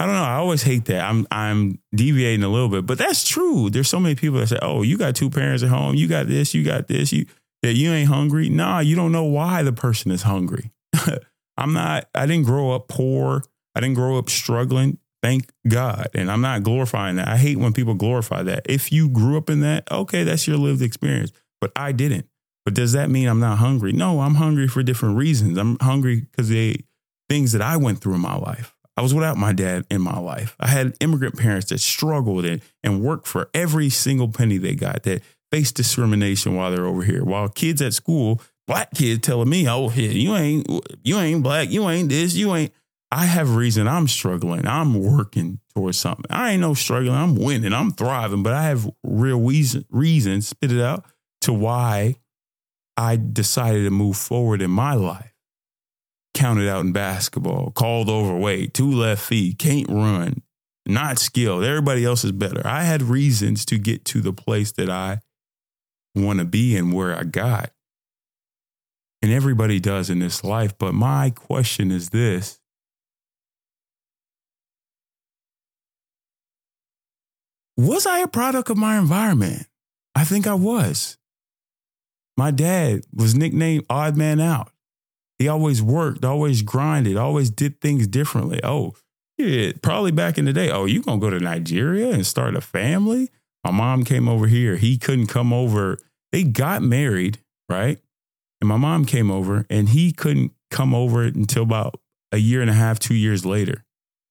I 0.00 0.06
don't 0.06 0.14
know. 0.14 0.22
I 0.22 0.36
always 0.36 0.62
hate 0.62 0.86
that. 0.86 1.06
I'm 1.06 1.26
I'm 1.30 1.78
deviating 1.94 2.42
a 2.42 2.48
little 2.48 2.70
bit, 2.70 2.86
but 2.86 2.96
that's 2.96 3.28
true. 3.28 3.68
There's 3.68 3.90
so 3.90 4.00
many 4.00 4.14
people 4.14 4.38
that 4.38 4.46
say, 4.46 4.58
"Oh, 4.62 4.80
you 4.80 4.96
got 4.96 5.14
two 5.14 5.28
parents 5.28 5.62
at 5.62 5.68
home. 5.68 5.94
You 5.94 6.08
got 6.08 6.26
this. 6.26 6.54
You 6.54 6.64
got 6.64 6.88
this. 6.88 7.12
You 7.12 7.26
that 7.62 7.74
you 7.74 7.92
ain't 7.92 8.08
hungry." 8.08 8.48
Nah, 8.48 8.78
you 8.78 8.96
don't 8.96 9.12
know 9.12 9.24
why 9.24 9.62
the 9.62 9.74
person 9.74 10.10
is 10.10 10.22
hungry. 10.22 10.70
I'm 11.58 11.74
not. 11.74 12.08
I 12.14 12.24
didn't 12.24 12.46
grow 12.46 12.70
up 12.70 12.88
poor. 12.88 13.42
I 13.74 13.80
didn't 13.80 13.96
grow 13.96 14.16
up 14.16 14.30
struggling. 14.30 14.96
Thank 15.22 15.50
God. 15.68 16.08
And 16.14 16.30
I'm 16.30 16.40
not 16.40 16.62
glorifying 16.62 17.16
that. 17.16 17.28
I 17.28 17.36
hate 17.36 17.58
when 17.58 17.74
people 17.74 17.92
glorify 17.92 18.42
that. 18.44 18.62
If 18.64 18.90
you 18.90 19.10
grew 19.10 19.36
up 19.36 19.50
in 19.50 19.60
that, 19.60 19.86
okay, 19.92 20.24
that's 20.24 20.48
your 20.48 20.56
lived 20.56 20.80
experience. 20.80 21.30
But 21.60 21.72
I 21.76 21.92
didn't. 21.92 22.26
But 22.64 22.72
does 22.72 22.92
that 22.92 23.10
mean 23.10 23.28
I'm 23.28 23.40
not 23.40 23.58
hungry? 23.58 23.92
No, 23.92 24.20
I'm 24.20 24.36
hungry 24.36 24.66
for 24.66 24.82
different 24.82 25.18
reasons. 25.18 25.58
I'm 25.58 25.76
hungry 25.78 26.22
because 26.22 26.48
the 26.48 26.78
things 27.28 27.52
that 27.52 27.60
I 27.60 27.76
went 27.76 28.00
through 28.00 28.14
in 28.14 28.22
my 28.22 28.36
life. 28.36 28.74
I 29.00 29.02
was 29.02 29.14
without 29.14 29.38
my 29.38 29.54
dad 29.54 29.86
in 29.90 30.02
my 30.02 30.18
life. 30.18 30.54
I 30.60 30.66
had 30.66 30.94
immigrant 31.00 31.38
parents 31.38 31.70
that 31.70 31.78
struggled 31.78 32.44
and, 32.44 32.60
and 32.84 33.00
worked 33.00 33.26
for 33.26 33.48
every 33.54 33.88
single 33.88 34.28
penny 34.28 34.58
they 34.58 34.74
got, 34.74 35.04
that 35.04 35.22
faced 35.50 35.74
discrimination 35.76 36.54
while 36.54 36.70
they're 36.70 36.84
over 36.84 37.02
here. 37.02 37.24
While 37.24 37.48
kids 37.48 37.80
at 37.80 37.94
school, 37.94 38.42
black 38.66 38.92
kids 38.92 39.26
telling 39.26 39.48
me, 39.48 39.66
oh, 39.66 39.90
you 39.92 40.36
ain't 40.36 40.68
you 41.02 41.18
ain't 41.18 41.42
black, 41.42 41.70
you 41.70 41.88
ain't 41.88 42.10
this, 42.10 42.34
you 42.34 42.54
ain't 42.54 42.74
I 43.10 43.24
have 43.24 43.56
reason 43.56 43.88
I'm 43.88 44.06
struggling. 44.06 44.66
I'm 44.66 45.02
working 45.02 45.60
towards 45.74 45.98
something. 45.98 46.26
I 46.28 46.50
ain't 46.50 46.60
no 46.60 46.74
struggling. 46.74 47.14
I'm 47.14 47.36
winning. 47.36 47.72
I'm 47.72 47.92
thriving, 47.92 48.42
but 48.42 48.52
I 48.52 48.64
have 48.64 48.86
real 49.02 49.40
reason, 49.40 49.86
reason, 49.88 50.42
spit 50.42 50.72
it 50.72 50.82
out, 50.82 51.06
to 51.40 51.54
why 51.54 52.16
I 52.98 53.16
decided 53.16 53.84
to 53.84 53.90
move 53.90 54.18
forward 54.18 54.60
in 54.60 54.70
my 54.70 54.92
life. 54.92 55.29
Counted 56.34 56.68
out 56.68 56.84
in 56.84 56.92
basketball, 56.92 57.72
called 57.72 58.08
overweight, 58.08 58.72
two 58.72 58.90
left 58.90 59.22
feet, 59.22 59.58
can't 59.58 59.88
run, 59.88 60.42
not 60.86 61.18
skilled. 61.18 61.64
Everybody 61.64 62.04
else 62.04 62.24
is 62.24 62.32
better. 62.32 62.66
I 62.66 62.82
had 62.82 63.02
reasons 63.02 63.64
to 63.66 63.78
get 63.78 64.04
to 64.06 64.20
the 64.20 64.32
place 64.32 64.72
that 64.72 64.88
I 64.88 65.20
want 66.14 66.38
to 66.38 66.44
be 66.44 66.76
and 66.76 66.92
where 66.92 67.16
I 67.16 67.24
got. 67.24 67.72
And 69.22 69.32
everybody 69.32 69.80
does 69.80 70.08
in 70.08 70.20
this 70.20 70.42
life. 70.42 70.76
But 70.78 70.94
my 70.94 71.30
question 71.30 71.90
is 71.90 72.10
this 72.10 72.60
Was 77.76 78.06
I 78.06 78.18
a 78.20 78.28
product 78.28 78.68
of 78.68 78.76
my 78.76 78.98
environment? 78.98 79.66
I 80.14 80.24
think 80.24 80.46
I 80.46 80.52
was. 80.52 81.16
My 82.36 82.50
dad 82.50 83.02
was 83.10 83.34
nicknamed 83.34 83.86
Odd 83.88 84.18
Man 84.18 84.38
Out. 84.38 84.70
He 85.40 85.48
always 85.48 85.82
worked, 85.82 86.22
always 86.22 86.60
grinded, 86.60 87.16
always 87.16 87.48
did 87.48 87.80
things 87.80 88.06
differently. 88.06 88.60
Oh, 88.62 88.92
yeah, 89.38 89.72
probably 89.80 90.12
back 90.12 90.36
in 90.36 90.44
the 90.44 90.52
day. 90.52 90.70
Oh, 90.70 90.84
you 90.84 91.02
gonna 91.02 91.18
go 91.18 91.30
to 91.30 91.40
Nigeria 91.40 92.10
and 92.10 92.26
start 92.26 92.54
a 92.54 92.60
family? 92.60 93.30
My 93.64 93.70
mom 93.70 94.04
came 94.04 94.28
over 94.28 94.46
here. 94.46 94.76
He 94.76 94.98
couldn't 94.98 95.28
come 95.28 95.50
over. 95.50 95.96
They 96.30 96.42
got 96.42 96.82
married, 96.82 97.38
right? 97.70 97.98
And 98.60 98.68
my 98.68 98.76
mom 98.76 99.06
came 99.06 99.30
over 99.30 99.64
and 99.70 99.88
he 99.88 100.12
couldn't 100.12 100.52
come 100.70 100.94
over 100.94 101.22
until 101.22 101.62
about 101.62 101.98
a 102.32 102.36
year 102.36 102.60
and 102.60 102.68
a 102.68 102.74
half, 102.74 102.98
two 102.98 103.14
years 103.14 103.46
later. 103.46 103.82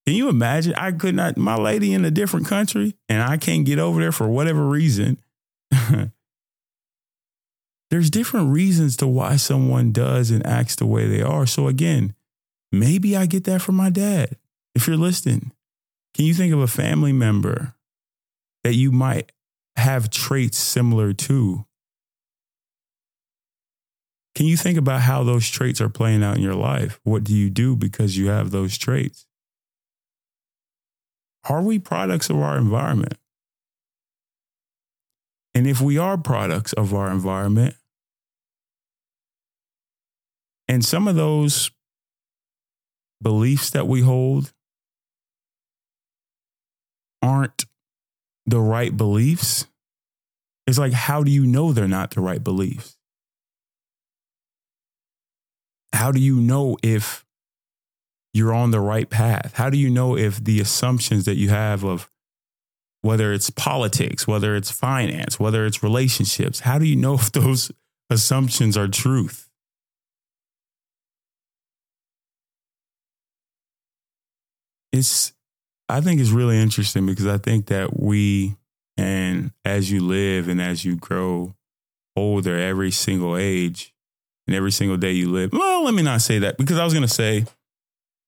Can 0.05 0.15
you 0.15 0.29
imagine? 0.29 0.75
I 0.75 0.91
could 0.91 1.15
not, 1.15 1.37
my 1.37 1.55
lady 1.55 1.91
in 1.91 2.05
a 2.05 2.11
different 2.11 2.45
country, 2.45 2.93
and 3.09 3.23
I 3.23 3.37
can't 3.37 3.65
get 3.65 3.79
over 3.79 3.99
there 3.99 4.11
for 4.11 4.27
whatever 4.27 4.63
reason. 4.63 5.19
There's 7.89 8.09
different 8.09 8.51
reasons 8.51 8.95
to 8.97 9.07
why 9.07 9.37
someone 9.37 9.91
does 9.91 10.29
and 10.29 10.45
acts 10.45 10.75
the 10.75 10.85
way 10.85 11.07
they 11.07 11.21
are. 11.21 11.45
So, 11.45 11.67
again, 11.67 12.13
maybe 12.71 13.17
I 13.17 13.25
get 13.25 13.45
that 13.45 13.61
from 13.61 13.75
my 13.75 13.89
dad. 13.89 14.35
If 14.75 14.87
you're 14.87 14.97
listening, 14.97 15.51
can 16.13 16.25
you 16.25 16.33
think 16.33 16.53
of 16.53 16.59
a 16.59 16.67
family 16.67 17.11
member 17.11 17.73
that 18.63 18.75
you 18.75 18.91
might 18.91 19.31
have 19.75 20.09
traits 20.09 20.57
similar 20.57 21.13
to? 21.13 21.65
Can 24.35 24.45
you 24.45 24.55
think 24.55 24.77
about 24.77 25.01
how 25.01 25.23
those 25.23 25.49
traits 25.49 25.81
are 25.81 25.89
playing 25.89 26.23
out 26.23 26.37
in 26.37 26.43
your 26.43 26.55
life? 26.55 26.99
What 27.03 27.23
do 27.23 27.35
you 27.35 27.49
do 27.49 27.75
because 27.75 28.17
you 28.17 28.27
have 28.27 28.51
those 28.51 28.77
traits? 28.77 29.25
Are 31.49 31.61
we 31.61 31.79
products 31.79 32.29
of 32.29 32.37
our 32.37 32.57
environment? 32.57 33.15
And 35.55 35.65
if 35.65 35.81
we 35.81 35.97
are 35.97 36.17
products 36.17 36.73
of 36.73 36.93
our 36.93 37.11
environment, 37.11 37.75
and 40.69 40.85
some 40.85 41.07
of 41.07 41.15
those 41.15 41.71
beliefs 43.21 43.71
that 43.71 43.87
we 43.87 44.01
hold 44.01 44.53
aren't 47.23 47.65
the 48.45 48.59
right 48.59 48.95
beliefs, 48.95 49.65
it's 50.67 50.77
like, 50.77 50.93
how 50.93 51.23
do 51.23 51.31
you 51.31 51.47
know 51.47 51.73
they're 51.73 51.87
not 51.87 52.11
the 52.11 52.21
right 52.21 52.43
beliefs? 52.43 52.95
How 55.91 56.11
do 56.11 56.19
you 56.19 56.35
know 56.39 56.77
if 56.83 57.25
you're 58.31 58.53
on 58.53 58.69
the 58.69 58.79
right 58.79 59.09
path? 59.09 59.53
How 59.55 59.71
do 59.71 59.77
you 59.77 59.89
know 59.89 60.15
if 60.15 60.41
the 60.43 60.61
assumptions 60.61 61.25
that 61.25 61.35
you 61.35 61.49
have 61.49 61.83
of 61.83 62.11
whether 63.01 63.33
it's 63.33 63.49
politics, 63.49 64.27
whether 64.27 64.55
it's 64.55 64.69
finance, 64.69 65.39
whether 65.39 65.65
it's 65.65 65.81
relationships, 65.81 66.59
how 66.59 66.77
do 66.77 66.85
you 66.85 66.95
know 66.95 67.13
if 67.15 67.31
those 67.31 67.71
assumptions 68.11 68.77
are 68.77 68.87
truth? 68.87 69.48
It's 74.91 75.33
I 75.87 76.01
think 76.01 76.21
it's 76.21 76.29
really 76.29 76.59
interesting 76.59 77.05
because 77.05 77.27
I 77.27 77.37
think 77.37 77.67
that 77.67 77.99
we 77.99 78.55
and 78.97 79.51
as 79.65 79.91
you 79.91 80.01
live 80.01 80.47
and 80.47 80.61
as 80.61 80.85
you 80.85 80.95
grow 80.95 81.55
older 82.15 82.57
every 82.57 82.91
single 82.91 83.37
age 83.37 83.93
and 84.45 84.55
every 84.55 84.71
single 84.71 84.97
day 84.97 85.11
you 85.11 85.31
live. 85.31 85.51
Well, 85.53 85.83
let 85.85 85.93
me 85.93 86.01
not 86.01 86.21
say 86.21 86.39
that 86.39 86.57
because 86.57 86.77
I 86.77 86.83
was 86.83 86.93
going 86.93 87.07
to 87.07 87.13
say 87.13 87.45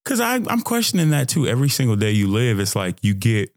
because 0.03 0.19
I'm 0.19 0.61
questioning 0.61 1.11
that 1.11 1.29
too. 1.29 1.47
Every 1.47 1.69
single 1.69 1.95
day 1.95 2.11
you 2.11 2.27
live, 2.27 2.59
it's 2.59 2.75
like 2.75 3.03
you 3.03 3.13
get 3.13 3.53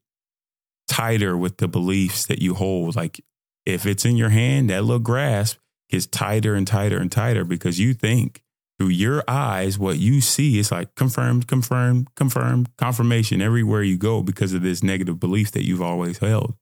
tighter 0.89 1.37
with 1.37 1.57
the 1.57 1.69
beliefs 1.69 2.27
that 2.27 2.43
you 2.43 2.55
hold. 2.55 2.97
Like 2.97 3.21
if 3.65 3.87
it's 3.87 4.05
in 4.05 4.17
your 4.17 4.29
hand, 4.29 4.71
that 4.71 4.85
little 4.85 4.99
grasp 4.99 5.59
gets 5.89 6.07
tighter 6.07 6.55
and 6.55 6.67
tighter 6.67 6.99
and 6.99 7.11
tighter 7.11 7.45
because 7.45 7.79
you 7.79 7.95
think 7.95 8.43
through 8.79 8.89
your 8.89 9.23
eyes, 9.29 9.79
what 9.79 9.99
you 9.99 10.21
see 10.21 10.59
is 10.59 10.73
like 10.73 10.95
confirmed, 10.95 11.47
confirmed, 11.47 12.09
confirmed, 12.17 12.69
confirmation 12.77 13.41
everywhere 13.41 13.83
you 13.83 13.97
go 13.97 14.23
because 14.23 14.53
of 14.53 14.63
this 14.63 14.83
negative 14.83 15.21
belief 15.21 15.53
that 15.53 15.65
you've 15.65 15.83
always 15.83 16.19
held. 16.19 16.55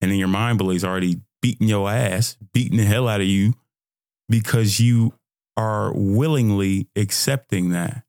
And 0.00 0.10
then 0.10 0.18
your 0.18 0.28
mind 0.28 0.58
believes 0.58 0.84
already 0.84 1.20
beating 1.42 1.68
your 1.68 1.90
ass, 1.90 2.36
beating 2.52 2.78
the 2.78 2.84
hell 2.84 3.08
out 3.08 3.20
of 3.20 3.26
you 3.26 3.54
because 4.28 4.78
you 4.78 5.14
are 5.56 5.92
willingly 5.94 6.88
accepting 6.94 7.70
that. 7.70 8.04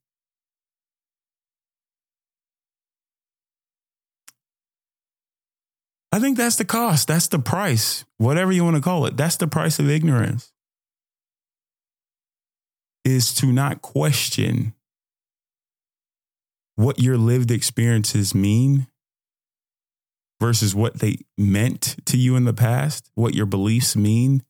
I 6.12 6.20
think 6.20 6.38
that's 6.38 6.56
the 6.56 6.66
cost. 6.66 7.08
That's 7.08 7.28
the 7.28 7.40
price, 7.40 8.06
whatever 8.18 8.52
you 8.52 8.64
want 8.64 8.76
to 8.76 8.82
call 8.82 9.06
it. 9.06 9.18
That's 9.18 9.38
the 9.38 9.48
price 9.48 9.78
of 9.80 9.90
ignorance 9.90 10.52
is 13.08 13.34
to 13.34 13.48
not 13.48 13.82
question 13.82 14.74
what 16.76 17.00
your 17.00 17.18
lived 17.18 17.52
experiences 17.52 18.36
mean 18.36 18.88
versus 20.40 20.76
what 20.76 21.00
they 21.00 21.18
meant 21.38 21.96
to 22.06 22.18
you 22.18 22.36
in 22.36 22.44
the 22.44 22.54
past, 22.54 23.10
what 23.16 23.34
your 23.34 23.46
beliefs 23.46 23.96
mean, 23.96 24.44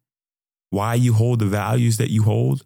why 0.72 0.96
you 0.96 1.13
hold 1.13 1.39
the 1.39 1.46
values 1.46 1.98
that 1.98 2.10
you 2.10 2.24
hold, 2.24 2.65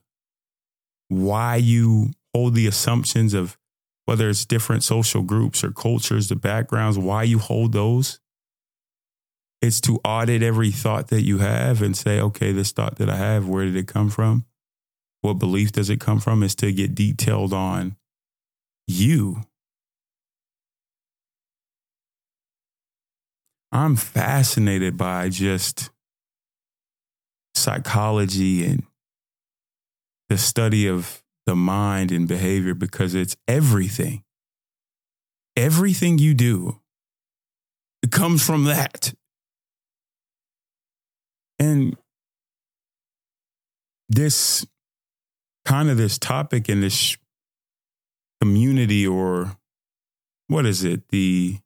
why 1.10 1.58
you 1.58 2.12
hold 2.34 2.56
the 2.56 2.68
assumptions 2.68 3.34
of 3.34 3.58
whether 4.06 4.30
it's 4.30 4.46
different 4.46 4.84
social 4.84 5.22
groups 5.22 5.64
or 5.64 5.72
cultures, 5.72 6.30
the 6.30 6.36
backgrounds, 6.36 6.98
why 6.98 7.24
you 7.24 7.38
hold 7.38 7.74
those. 7.74 8.20
It's 9.62 9.82
to 9.82 10.00
audit 10.04 10.42
every 10.42 10.72
thought 10.72 11.10
that 11.10 11.22
you 11.22 11.38
have 11.40 11.82
and 11.82 11.96
say, 11.96 12.20
okay, 12.20 12.52
this 12.52 12.72
thought 12.72 12.96
that 12.96 13.10
I 13.10 13.18
have, 13.18 13.48
where 13.48 13.66
did 13.66 13.76
it 13.76 13.88
come 13.88 14.10
from? 14.10 14.46
What 15.22 15.40
belief 15.40 15.72
does 15.72 15.90
it 15.90 16.00
come 16.00 16.20
from? 16.20 16.44
Is 16.44 16.56
to 16.56 16.72
get 16.72 16.96
detailed 16.96 17.54
on 17.54 17.96
you. 18.88 19.44
I'm 23.72 23.96
fascinated 23.96 24.98
by 24.98 25.30
just 25.30 25.92
psychology 27.56 28.66
and 28.66 28.84
the 30.28 30.38
study 30.38 30.88
of 30.88 31.24
the 31.46 31.56
mind 31.56 32.12
and 32.12 32.28
behavior 32.28 32.74
because 32.74 33.16
it's 33.16 33.38
everything. 33.48 34.24
Everything 35.56 36.18
you 36.18 36.34
do 36.34 36.82
it 38.02 38.12
comes 38.12 38.46
from 38.46 38.66
that. 38.66 39.14
And 41.60 41.96
this 44.10 44.66
kind 45.66 45.90
of 45.90 45.98
this 45.98 46.18
topic 46.18 46.70
in 46.70 46.82
this 46.82 47.18
community 48.40 49.06
or 49.06 49.58
what 50.48 50.66
is 50.66 50.84
it? 50.84 51.08
The 51.10 51.60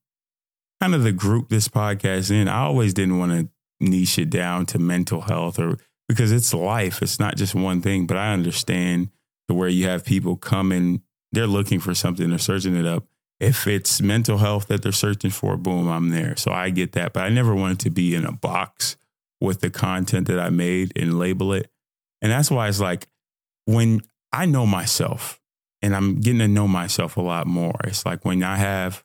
kind 0.82 0.94
of 0.94 1.04
the 1.04 1.12
group 1.12 1.50
this 1.50 1.68
podcast 1.68 2.32
in. 2.32 2.48
I 2.48 2.64
always 2.64 2.94
didn't 2.94 3.18
want 3.18 3.32
to 3.32 3.50
niche 3.80 4.20
it 4.20 4.30
down 4.30 4.66
to 4.68 4.80
mental 4.80 5.22
health 5.22 5.60
or 5.60 5.78
because 6.08 6.32
it's 6.32 6.54
life. 6.54 7.02
It's 7.02 7.20
not 7.20 7.36
just 7.36 7.56
one 7.56 7.82
thing, 7.82 8.06
but 8.06 8.18
I 8.18 8.34
understand 8.34 9.10
to 9.48 9.54
where 9.54 9.70
you 9.70 9.88
have 9.88 10.06
people 10.06 10.36
coming, 10.36 11.02
they're 11.32 11.48
looking 11.48 11.80
for 11.80 11.94
something, 11.94 12.30
they're 12.30 12.38
searching 12.38 12.76
it 12.76 12.86
up. 12.86 13.06
If 13.40 13.68
it's 13.68 14.02
mental 14.02 14.38
health 14.38 14.68
that 14.68 14.82
they're 14.82 14.92
searching 14.92 15.32
for, 15.32 15.58
boom, 15.58 15.88
I'm 15.88 16.10
there. 16.10 16.38
So 16.38 16.52
I 16.52 16.70
get 16.70 16.94
that. 16.94 17.14
But 17.14 17.24
I 17.24 17.30
never 17.30 17.54
wanted 17.54 17.80
to 17.82 17.90
be 17.90 18.16
in 18.16 18.26
a 18.26 18.32
box 18.32 18.96
with 19.42 19.60
the 19.60 19.70
content 19.70 20.28
that 20.28 20.40
I 20.40 20.50
made 20.50 20.94
and 20.96 21.20
label 21.20 21.52
it. 21.54 21.70
And 22.22 22.32
that's 22.32 22.50
why 22.50 22.70
it's 22.70 22.80
like 22.80 23.08
when 23.66 24.02
I 24.32 24.46
know 24.46 24.66
myself 24.66 25.40
and 25.82 25.96
I'm 25.96 26.20
getting 26.20 26.40
to 26.40 26.48
know 26.48 26.68
myself 26.68 27.18
a 27.18 27.22
lot 27.22 27.48
more, 27.48 27.76
it's 27.84 28.06
like 28.06 28.26
when 28.26 28.44
I 28.44 28.58
have 28.58 29.04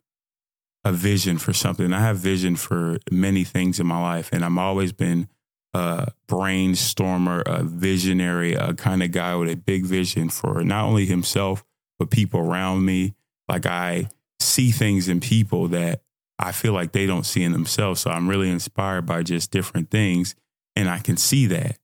a 0.84 0.92
vision 0.92 1.38
for 1.38 1.52
something, 1.52 1.92
I 1.92 2.00
have 2.00 2.18
vision 2.18 2.56
for 2.56 2.98
many 3.10 3.44
things 3.44 3.80
in 3.80 3.86
my 3.86 4.00
life. 4.00 4.30
And 4.32 4.44
I've 4.44 4.56
always 4.56 4.92
been 4.92 5.28
a 5.74 6.08
brainstormer, 6.28 7.42
a 7.46 7.62
visionary, 7.62 8.54
a 8.54 8.74
kind 8.74 9.02
of 9.02 9.12
guy 9.12 9.34
with 9.36 9.50
a 9.50 9.56
big 9.56 9.84
vision 9.84 10.28
for 10.30 10.64
not 10.64 10.84
only 10.84 11.06
himself, 11.06 11.64
but 11.98 12.10
people 12.10 12.40
around 12.40 12.84
me. 12.84 13.14
Like 13.48 13.66
I 13.66 14.08
see 14.40 14.70
things 14.70 15.08
in 15.08 15.20
people 15.20 15.68
that 15.68 16.02
I 16.38 16.52
feel 16.52 16.72
like 16.72 16.92
they 16.92 17.06
don't 17.06 17.26
see 17.26 17.42
in 17.42 17.52
themselves. 17.52 18.00
So 18.00 18.10
I'm 18.10 18.28
really 18.28 18.50
inspired 18.50 19.02
by 19.04 19.22
just 19.22 19.50
different 19.50 19.90
things. 19.90 20.34
And 20.74 20.88
I 20.88 20.98
can 20.98 21.18
see 21.18 21.46
that. 21.46 21.78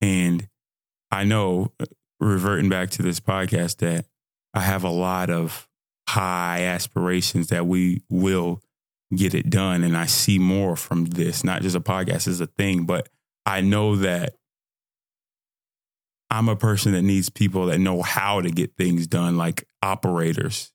And 0.00 0.48
I 1.10 1.24
know 1.24 1.72
reverting 2.20 2.68
back 2.68 2.90
to 2.90 3.02
this 3.02 3.20
podcast 3.20 3.78
that 3.78 4.06
I 4.54 4.60
have 4.60 4.84
a 4.84 4.90
lot 4.90 5.30
of 5.30 5.68
high 6.08 6.62
aspirations 6.62 7.48
that 7.48 7.66
we 7.66 8.02
will 8.08 8.62
get 9.14 9.34
it 9.34 9.50
done. 9.50 9.82
And 9.82 9.96
I 9.96 10.06
see 10.06 10.38
more 10.38 10.76
from 10.76 11.06
this, 11.06 11.44
not 11.44 11.62
just 11.62 11.76
a 11.76 11.80
podcast 11.80 12.26
as 12.28 12.40
a 12.40 12.46
thing, 12.46 12.84
but 12.84 13.08
I 13.44 13.60
know 13.60 13.96
that 13.96 14.34
I'm 16.30 16.48
a 16.48 16.56
person 16.56 16.92
that 16.92 17.02
needs 17.02 17.28
people 17.28 17.66
that 17.66 17.78
know 17.78 18.02
how 18.02 18.40
to 18.40 18.50
get 18.50 18.76
things 18.76 19.06
done, 19.06 19.36
like 19.36 19.64
operators, 19.82 20.72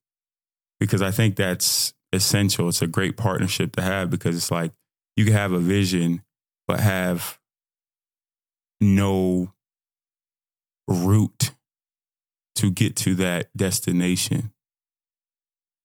because 0.80 1.02
I 1.02 1.12
think 1.12 1.36
that's 1.36 1.94
essential. 2.14 2.70
It's 2.70 2.82
a 2.82 2.88
great 2.88 3.18
partnership 3.18 3.76
to 3.76 3.82
have 3.82 4.10
because 4.10 4.36
it's 4.36 4.52
like 4.52 4.72
you 5.18 5.26
can 5.26 5.34
have 5.34 5.52
a 5.52 5.60
vision, 5.60 6.24
but 6.68 6.80
have 6.80 7.38
no 8.80 9.54
route 10.92 11.52
to 12.56 12.72
get 12.72 12.96
to 12.98 13.16
that 13.16 13.50
destination. 13.56 14.52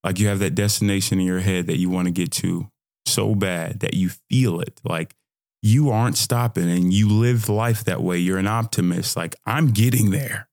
Like 0.05 0.19
you 0.19 0.29
have 0.29 0.39
that 0.41 0.55
destination 0.55 1.19
in 1.19 1.27
your 1.27 1.41
head 1.41 1.67
that 1.67 1.79
you 1.79 1.91
want 1.91 2.07
to 2.07 2.13
get 2.13 2.31
to 2.33 2.71
so 3.07 3.35
bad 3.35 3.81
that 3.81 3.95
you 3.95 4.11
feel 4.31 4.61
it. 4.61 4.81
Like 4.85 5.15
you 5.63 5.91
aren't 5.91 6.17
stopping 6.17 6.71
and 6.71 6.93
you 6.93 7.09
live 7.09 7.49
life 7.49 7.85
that 7.85 8.03
way. 8.03 8.19
You're 8.19 8.39
an 8.39 8.47
optimist. 8.47 9.17
Like 9.17 9.35
I'm 9.47 9.69
getting 9.69 10.11
there. 10.11 10.49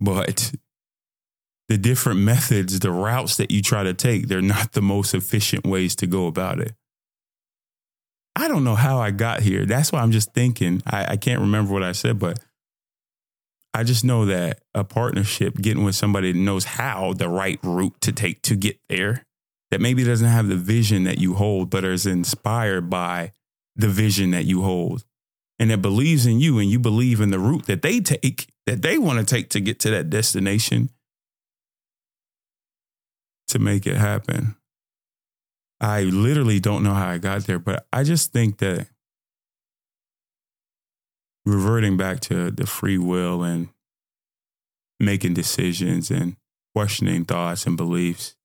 But 0.00 0.52
the 1.68 1.76
different 1.78 2.20
methods, 2.20 2.78
the 2.80 2.90
routes 2.90 3.36
that 3.36 3.50
you 3.50 3.62
try 3.62 3.82
to 3.82 3.94
take, 3.94 4.28
they're 4.28 4.40
not 4.40 4.72
the 4.72 4.82
most 4.82 5.14
efficient 5.14 5.66
ways 5.66 5.94
to 5.96 6.06
go 6.06 6.26
about 6.26 6.60
it. 6.60 6.72
I 8.34 8.48
don't 8.48 8.64
know 8.64 8.76
how 8.76 8.98
I 8.98 9.10
got 9.10 9.40
here. 9.40 9.66
That's 9.66 9.92
why 9.92 10.00
I'm 10.00 10.12
just 10.12 10.32
thinking. 10.32 10.82
I, 10.86 11.12
I 11.12 11.16
can't 11.16 11.40
remember 11.40 11.72
what 11.72 11.82
I 11.82 11.92
said, 11.92 12.18
but 12.18 12.38
I 13.78 13.84
just 13.84 14.04
know 14.04 14.24
that 14.24 14.58
a 14.74 14.82
partnership, 14.82 15.54
getting 15.54 15.84
with 15.84 15.94
somebody 15.94 16.32
that 16.32 16.38
knows 16.38 16.64
how 16.64 17.12
the 17.12 17.28
right 17.28 17.60
route 17.62 17.94
to 18.00 18.10
take 18.10 18.42
to 18.42 18.56
get 18.56 18.76
there, 18.88 19.24
that 19.70 19.80
maybe 19.80 20.02
doesn't 20.02 20.26
have 20.26 20.48
the 20.48 20.56
vision 20.56 21.04
that 21.04 21.18
you 21.18 21.34
hold, 21.34 21.70
but 21.70 21.84
is 21.84 22.04
inspired 22.04 22.90
by 22.90 23.34
the 23.76 23.86
vision 23.86 24.32
that 24.32 24.46
you 24.46 24.62
hold 24.62 25.04
and 25.60 25.70
that 25.70 25.80
believes 25.80 26.26
in 26.26 26.40
you 26.40 26.58
and 26.58 26.68
you 26.68 26.80
believe 26.80 27.20
in 27.20 27.30
the 27.30 27.38
route 27.38 27.66
that 27.66 27.82
they 27.82 28.00
take, 28.00 28.48
that 28.66 28.82
they 28.82 28.98
want 28.98 29.20
to 29.20 29.24
take 29.24 29.48
to 29.50 29.60
get 29.60 29.78
to 29.78 29.90
that 29.90 30.10
destination 30.10 30.90
to 33.46 33.60
make 33.60 33.86
it 33.86 33.96
happen. 33.96 34.56
I 35.80 36.02
literally 36.02 36.58
don't 36.58 36.82
know 36.82 36.94
how 36.94 37.10
I 37.10 37.18
got 37.18 37.42
there, 37.42 37.60
but 37.60 37.86
I 37.92 38.02
just 38.02 38.32
think 38.32 38.58
that 38.58 38.88
reverting 41.48 41.96
back 41.96 42.20
to 42.20 42.50
the 42.50 42.66
free 42.66 42.98
will 42.98 43.42
and 43.42 43.68
making 45.00 45.34
decisions 45.34 46.10
and 46.10 46.36
questioning 46.74 47.24
thoughts 47.24 47.66
and 47.66 47.76
beliefs, 47.76 48.36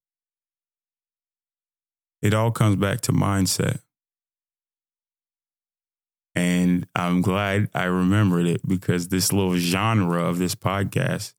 it 2.21 2.33
all 2.33 2.51
comes 2.51 2.77
back 2.77 3.01
to 3.01 3.11
mindset. 3.11 3.79
And 6.35 6.87
I'm 6.95 7.21
glad 7.21 7.69
I 7.75 7.83
remembered 7.83 8.47
it 8.47 8.67
because 8.67 9.09
this 9.09 9.31
little 9.33 9.55
genre 9.57 10.23
of 10.23 10.39
this 10.39 10.55
podcast, 10.55 11.33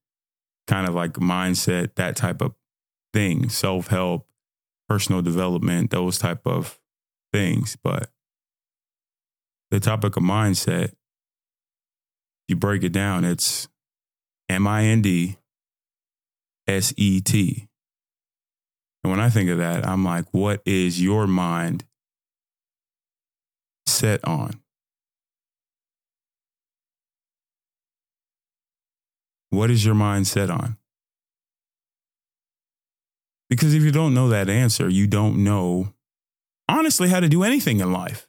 kind 0.68 0.86
of 0.86 0.94
like 0.94 1.14
mindset, 1.14 1.94
that 1.96 2.14
type 2.14 2.42
of 2.42 2.54
thing, 3.12 3.48
self 3.48 3.88
help, 3.88 4.28
personal 4.88 5.22
development, 5.22 5.90
those 5.90 6.18
type 6.18 6.46
of 6.46 6.78
things. 7.32 7.76
But 7.82 8.10
the 9.70 9.80
topic 9.80 10.16
of 10.16 10.22
mindset, 10.22 10.92
you 12.48 12.56
break 12.56 12.82
it 12.84 12.92
down, 12.92 13.24
it's 13.24 13.68
M 14.48 14.66
I 14.66 14.84
N 14.84 15.02
D 15.02 15.36
S 16.66 16.92
E 16.96 17.20
T. 17.20 17.68
And 19.02 19.10
when 19.10 19.20
I 19.20 19.28
think 19.28 19.50
of 19.50 19.58
that, 19.58 19.86
I'm 19.86 20.04
like, 20.04 20.24
what 20.32 20.62
is 20.64 21.02
your 21.02 21.26
mind 21.26 21.84
set 23.86 24.26
on? 24.26 24.60
What 29.50 29.70
is 29.70 29.84
your 29.84 29.94
mind 29.94 30.26
set 30.26 30.50
on? 30.50 30.78
Because 33.48 33.74
if 33.74 33.82
you 33.82 33.92
don't 33.92 34.14
know 34.14 34.28
that 34.30 34.48
answer, 34.48 34.88
you 34.88 35.06
don't 35.06 35.44
know 35.44 35.92
honestly 36.68 37.08
how 37.08 37.20
to 37.20 37.28
do 37.28 37.44
anything 37.44 37.80
in 37.80 37.92
life. 37.92 38.26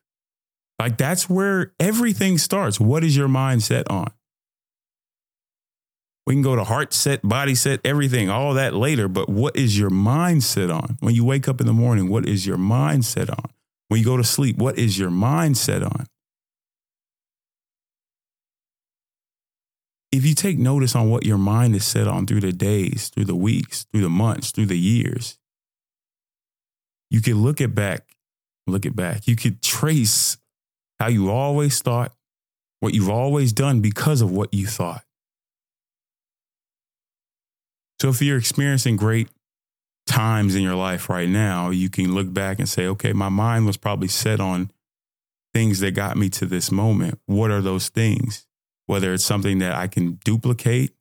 Like 0.79 0.97
that's 0.97 1.29
where 1.29 1.73
everything 1.79 2.37
starts. 2.37 2.79
What 2.79 3.03
is 3.03 3.15
your 3.15 3.27
mind 3.27 3.63
set 3.63 3.89
on? 3.89 4.11
We 6.27 6.33
can 6.33 6.41
go 6.41 6.55
to 6.55 6.63
heart 6.63 6.93
set, 6.93 7.21
body 7.21 7.55
set, 7.55 7.79
everything, 7.85 8.29
all 8.29 8.55
that 8.55 8.73
later. 8.73 9.07
But 9.07 9.29
what 9.29 9.55
is 9.55 9.77
your 9.77 9.91
mind 9.91 10.43
set 10.43 10.69
on? 10.69 10.97
When 10.99 11.13
you 11.13 11.23
wake 11.23 11.47
up 11.47 11.61
in 11.61 11.67
the 11.67 11.73
morning, 11.73 12.09
what 12.09 12.27
is 12.27 12.47
your 12.47 12.57
mind 12.57 13.05
set 13.05 13.29
on? 13.29 13.51
When 13.87 13.99
you 13.99 14.05
go 14.05 14.17
to 14.17 14.23
sleep, 14.23 14.57
what 14.57 14.77
is 14.77 14.97
your 14.97 15.11
mind 15.11 15.57
set 15.57 15.83
on? 15.83 16.07
if 20.15 20.25
you 20.25 20.33
take 20.33 20.57
notice 20.57 20.95
on 20.95 21.09
what 21.09 21.25
your 21.25 21.37
mind 21.37 21.75
is 21.75 21.85
set 21.85 22.07
on 22.07 22.25
through 22.25 22.39
the 22.39 22.53
days, 22.53 23.09
through 23.09 23.25
the 23.25 23.35
weeks, 23.35 23.85
through 23.91 24.01
the 24.01 24.09
months, 24.09 24.51
through 24.51 24.65
the 24.67 24.77
years, 24.77 25.37
you 27.09 27.21
can 27.21 27.43
look 27.43 27.59
it 27.59 27.75
back, 27.75 28.15
look 28.65 28.85
it 28.85 28.95
back. 28.95 29.27
You 29.27 29.35
could 29.35 29.61
trace 29.61 30.37
how 30.99 31.07
you 31.07 31.29
always 31.29 31.79
thought, 31.79 32.13
what 32.79 32.93
you've 32.93 33.09
always 33.09 33.53
done 33.53 33.81
because 33.81 34.21
of 34.21 34.31
what 34.31 34.53
you 34.53 34.67
thought. 34.67 35.03
So 38.01 38.09
if 38.09 38.21
you're 38.21 38.37
experiencing 38.37 38.97
great 38.97 39.29
times 40.05 40.55
in 40.55 40.61
your 40.61 40.75
life 40.75 41.09
right 41.09 41.29
now, 41.29 41.69
you 41.69 41.89
can 41.89 42.13
look 42.13 42.31
back 42.33 42.59
and 42.59 42.69
say, 42.69 42.87
okay, 42.87 43.13
my 43.13 43.29
mind 43.29 43.65
was 43.65 43.77
probably 43.77 44.07
set 44.09 44.39
on 44.39 44.71
things 45.53 45.79
that 45.79 45.91
got 45.91 46.17
me 46.17 46.29
to 46.29 46.45
this 46.45 46.71
moment. 46.71 47.19
What 47.25 47.51
are 47.51 47.61
those 47.61 47.89
things? 47.89 48.45
whether 48.85 49.13
it's 49.13 49.25
something 49.25 49.59
that 49.59 49.73
I 49.75 49.87
can 49.87 50.19
duplicate 50.23 50.93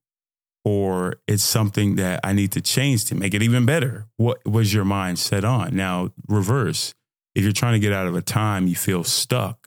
or 0.64 1.16
it's 1.28 1.44
something 1.44 1.96
that 1.96 2.20
I 2.24 2.32
need 2.32 2.52
to 2.52 2.60
change 2.60 3.04
to 3.06 3.14
make 3.14 3.34
it 3.34 3.42
even 3.42 3.66
better. 3.66 4.06
What 4.16 4.44
was 4.46 4.72
your 4.72 4.84
mind 4.84 5.18
set 5.18 5.44
on? 5.44 5.76
Now, 5.76 6.10
reverse. 6.26 6.94
If 7.34 7.42
you're 7.42 7.52
trying 7.52 7.74
to 7.74 7.80
get 7.80 7.92
out 7.92 8.06
of 8.06 8.14
a 8.14 8.22
time, 8.22 8.66
you 8.66 8.76
feel 8.76 9.04
stuck, 9.04 9.63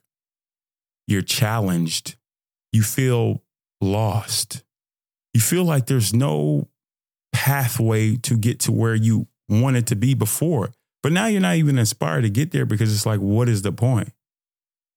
you're 1.08 1.22
challenged, 1.22 2.16
you 2.72 2.82
feel 2.82 3.42
lost, 3.80 4.62
you 5.32 5.40
feel 5.40 5.64
like 5.64 5.86
there's 5.86 6.12
no 6.12 6.68
pathway 7.32 8.16
to 8.16 8.36
get 8.36 8.60
to 8.60 8.72
where 8.72 8.94
you 8.94 9.26
wanted 9.48 9.86
to 9.88 9.96
be 9.96 10.14
before. 10.14 10.70
But 11.02 11.12
now 11.12 11.26
you're 11.26 11.40
not 11.40 11.56
even 11.56 11.78
inspired 11.78 12.22
to 12.22 12.30
get 12.30 12.50
there 12.50 12.66
because 12.66 12.92
it's 12.92 13.06
like, 13.06 13.20
what 13.20 13.48
is 13.48 13.62
the 13.62 13.72
point? 13.72 14.12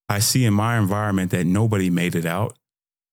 I 0.09 0.19
see 0.19 0.43
in 0.43 0.53
my 0.53 0.77
environment 0.77 1.31
that 1.31 1.45
nobody 1.45 1.89
made 1.89 2.15
it 2.15 2.25
out 2.25 2.57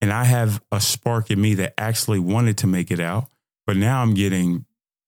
and 0.01 0.11
I 0.11 0.25
have 0.25 0.61
a 0.71 0.81
spark 0.81 1.31
in 1.31 1.39
me 1.39 1.53
that 1.55 1.73
actually 1.77 2.19
wanted 2.19 2.57
to 2.57 2.67
make 2.67 2.91
it 2.91 2.99
out, 2.99 3.29
but 3.65 3.77
now 3.77 4.01
I'm 4.01 4.13
getting 4.13 4.65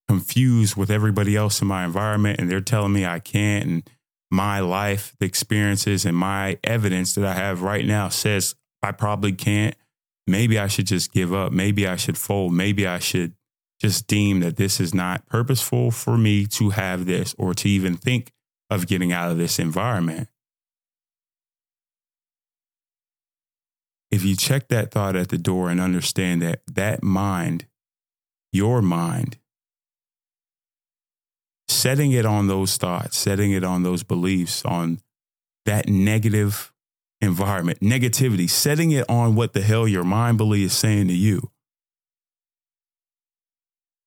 confused 0.08 0.78
with 0.78 0.90
everybody 0.90 1.36
else 1.36 1.62
in 1.62 1.68
my 1.68 1.84
environment 1.84 2.40
and 2.40 2.50
they're 2.50 2.62
telling 2.62 2.94
me 2.94 3.06
I 3.06 3.20
can't 3.20 3.66
and 3.66 3.90
my 4.32 4.60
life, 4.60 5.14
the 5.20 5.26
experiences 5.26 6.06
and 6.06 6.16
my 6.16 6.58
evidence 6.64 7.16
that 7.16 7.26
I 7.26 7.34
have 7.34 7.62
right 7.62 7.86
now 7.86 8.10
says 8.10 8.56
I 8.82 8.92
probably 8.92 9.34
can't. 9.34 9.76
Maybe 10.26 10.58
I 10.58 10.68
should 10.68 10.88
just 10.88 11.12
give 11.12 11.34
up. 11.34 11.52
Maybe 11.52 11.86
I 11.86 11.96
should 11.96 12.18
fold. 12.18 12.54
Maybe 12.54 12.88
I 12.88 13.00
should 13.00 13.34
just 13.80 14.08
deem 14.08 14.40
that 14.40 14.58
this 14.58 14.80
is 14.80 14.94
not 14.94 15.26
purposeful 15.28 15.92
for 15.92 16.18
me 16.18 16.46
to 16.46 16.70
have 16.70 17.06
this 17.06 17.36
or 17.38 17.54
to 17.56 17.68
even 17.68 17.98
think 17.98 18.32
of 18.70 18.88
getting 18.88 19.12
out 19.12 19.32
of 19.32 19.38
this 19.38 19.60
environment. 19.60 20.30
if 24.12 24.26
you 24.26 24.36
check 24.36 24.68
that 24.68 24.92
thought 24.92 25.16
at 25.16 25.30
the 25.30 25.38
door 25.38 25.70
and 25.70 25.80
understand 25.80 26.42
that 26.42 26.62
that 26.68 27.02
mind, 27.02 27.66
your 28.52 28.82
mind, 28.82 29.38
setting 31.72 32.12
it 32.12 32.26
on 32.26 32.48
those 32.48 32.78
thoughts, 32.78 33.18
setting 33.18 33.52
it 33.52 33.64
on 33.64 33.84
those 33.84 34.04
beliefs, 34.04 34.64
on 34.66 35.00
that 35.66 35.88
negative 35.88 36.72
environment, 37.22 37.80
negativity, 37.80 38.50
setting 38.50 38.92
it 38.92 39.10
on 39.10 39.36
what 39.36 39.54
the 39.54 39.62
hell 39.62 39.88
your 39.88 40.04
mind 40.04 40.38
believes 40.38 40.74
is 40.74 40.78
saying 40.78 41.08
to 41.08 41.14
you, 41.14 41.52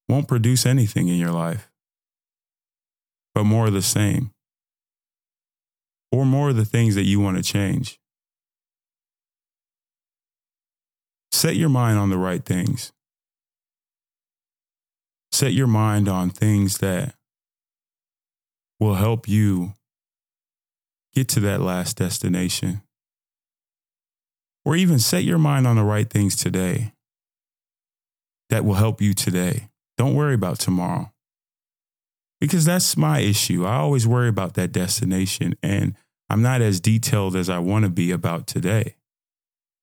won't 0.09 0.29
produce 0.29 0.67
anything 0.67 1.09
in 1.09 1.17
your 1.17 1.33
life, 1.33 1.71
but 3.35 3.45
more 3.45 3.67
of 3.67 3.73
the 3.73 3.83
same, 3.83 4.33
or 6.13 6.25
more 6.25 6.51
of 6.51 6.57
the 6.57 6.65
things 6.65 6.95
that 6.95 7.05
you 7.05 7.21
want 7.21 7.37
to 7.37 7.43
change. 7.43 7.99
Set 11.33 11.57
your 11.57 11.69
mind 11.69 11.99
on 11.99 12.11
the 12.11 12.19
right 12.19 12.45
things. 12.45 12.93
Set 15.33 15.53
your 15.53 15.67
mind 15.67 16.09
on 16.09 16.31
things 16.31 16.79
that 16.79 17.15
will 18.81 18.95
help 18.95 19.29
you 19.29 19.75
get 21.15 21.29
to 21.29 21.41
that 21.41 21.61
last 21.61 21.97
destination. 21.97 22.83
Or 24.65 24.77
even 24.77 24.99
set 24.99 25.25
your 25.25 25.39
mind 25.39 25.67
on 25.67 25.77
the 25.77 25.85
right 25.85 26.09
things 26.09 26.37
today 26.37 26.93
that 28.49 28.65
will 28.65 28.75
help 28.75 29.01
you 29.01 29.13
today. 29.13 29.69
Don't 29.99 30.15
worry 30.15 30.35
about 30.35 30.59
tomorrow. 30.59 31.13
Because 32.41 32.65
that's 32.65 32.97
my 32.97 33.21
issue. 33.21 33.65
I 33.65 33.77
always 33.77 34.07
worry 34.07 34.29
about 34.29 34.55
that 34.55 34.73
destination 34.73 35.55
and 35.63 35.95
I'm 36.31 36.43
not 36.43 36.63
as 36.63 36.81
detailed 36.81 37.37
as 37.37 37.49
I 37.49 37.59
want 37.59 37.85
to 37.85 37.91
be 37.91 38.11
about 38.11 38.47
today 38.47 38.97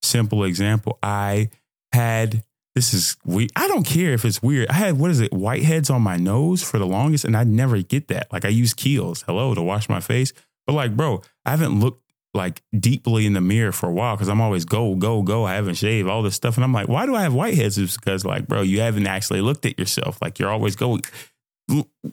simple 0.01 0.43
example. 0.43 0.99
I 1.01 1.49
had 1.91 2.43
this 2.75 2.93
is 2.93 3.17
weird. 3.25 3.51
I 3.55 3.67
don't 3.67 3.85
care 3.85 4.13
if 4.13 4.23
it's 4.23 4.41
weird. 4.41 4.69
I 4.69 4.73
had 4.73 4.97
what 4.97 5.11
is 5.11 5.19
it, 5.19 5.31
whiteheads 5.31 5.93
on 5.93 6.01
my 6.01 6.17
nose 6.17 6.63
for 6.63 6.79
the 6.79 6.85
longest, 6.85 7.25
and 7.25 7.35
I 7.35 7.43
never 7.43 7.81
get 7.81 8.07
that. 8.07 8.31
Like 8.31 8.45
I 8.45 8.49
use 8.49 8.73
Kiehl's, 8.73 9.23
hello, 9.23 9.53
to 9.53 9.61
wash 9.61 9.89
my 9.89 9.99
face. 9.99 10.31
But 10.65 10.73
like, 10.73 10.95
bro, 10.95 11.21
I 11.45 11.51
haven't 11.51 11.79
looked 11.79 12.01
like 12.33 12.61
deeply 12.77 13.25
in 13.25 13.33
the 13.33 13.41
mirror 13.41 13.73
for 13.73 13.89
a 13.89 13.93
while 13.93 14.15
because 14.15 14.29
I'm 14.29 14.39
always 14.39 14.63
go, 14.63 14.95
go, 14.95 15.21
go. 15.21 15.43
I 15.43 15.55
haven't 15.55 15.75
shaved 15.75 16.07
all 16.07 16.21
this 16.21 16.35
stuff. 16.35 16.55
And 16.55 16.63
I'm 16.63 16.71
like, 16.71 16.87
why 16.87 17.05
do 17.05 17.13
I 17.13 17.23
have 17.23 17.33
whiteheads? 17.33 17.77
It's 17.77 17.97
because 17.97 18.23
like, 18.23 18.47
bro, 18.47 18.61
you 18.61 18.79
haven't 18.79 19.07
actually 19.07 19.41
looked 19.41 19.65
at 19.65 19.77
yourself. 19.77 20.21
Like 20.21 20.39
you're 20.39 20.49
always 20.49 20.77
going. 20.77 21.03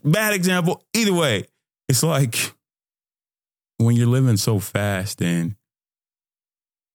Bad 0.05 0.35
example. 0.35 0.83
Either 0.93 1.15
way, 1.15 1.45
it's 1.89 2.03
like 2.03 2.53
when 3.77 3.95
you're 3.95 4.09
living 4.09 4.37
so 4.37 4.59
fast 4.59 5.23
and 5.23 5.55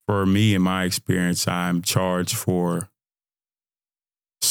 for 0.06 0.26
me, 0.26 0.54
in 0.54 0.62
my 0.62 0.84
experience, 0.84 1.47
I'm 1.47 1.82
charged 1.82 2.36
for 2.36 2.89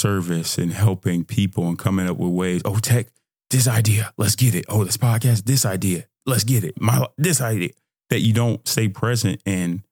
service 0.02 0.58
and 0.58 0.72
helping 0.72 1.24
people 1.24 1.68
and 1.68 1.78
coming 1.78 2.08
up 2.08 2.16
with 2.16 2.32
ways. 2.32 2.60
Oh, 2.64 2.78
tech, 2.78 3.06
this 3.50 3.68
idea, 3.68 4.12
let's 4.18 4.34
get 4.34 4.54
it. 4.54 4.64
Oh, 4.68 4.84
this 4.84 4.96
podcast, 4.96 5.44
this 5.44 5.64
idea, 5.64 6.06
let's 6.26 6.44
get 6.44 6.64
it. 6.64 6.80
My 6.80 7.06
this 7.16 7.40
idea 7.40 7.70
that 8.10 8.20
you 8.20 8.32
don't 8.32 8.66
stay 8.66 8.88
present 8.88 9.40
and 9.46 9.82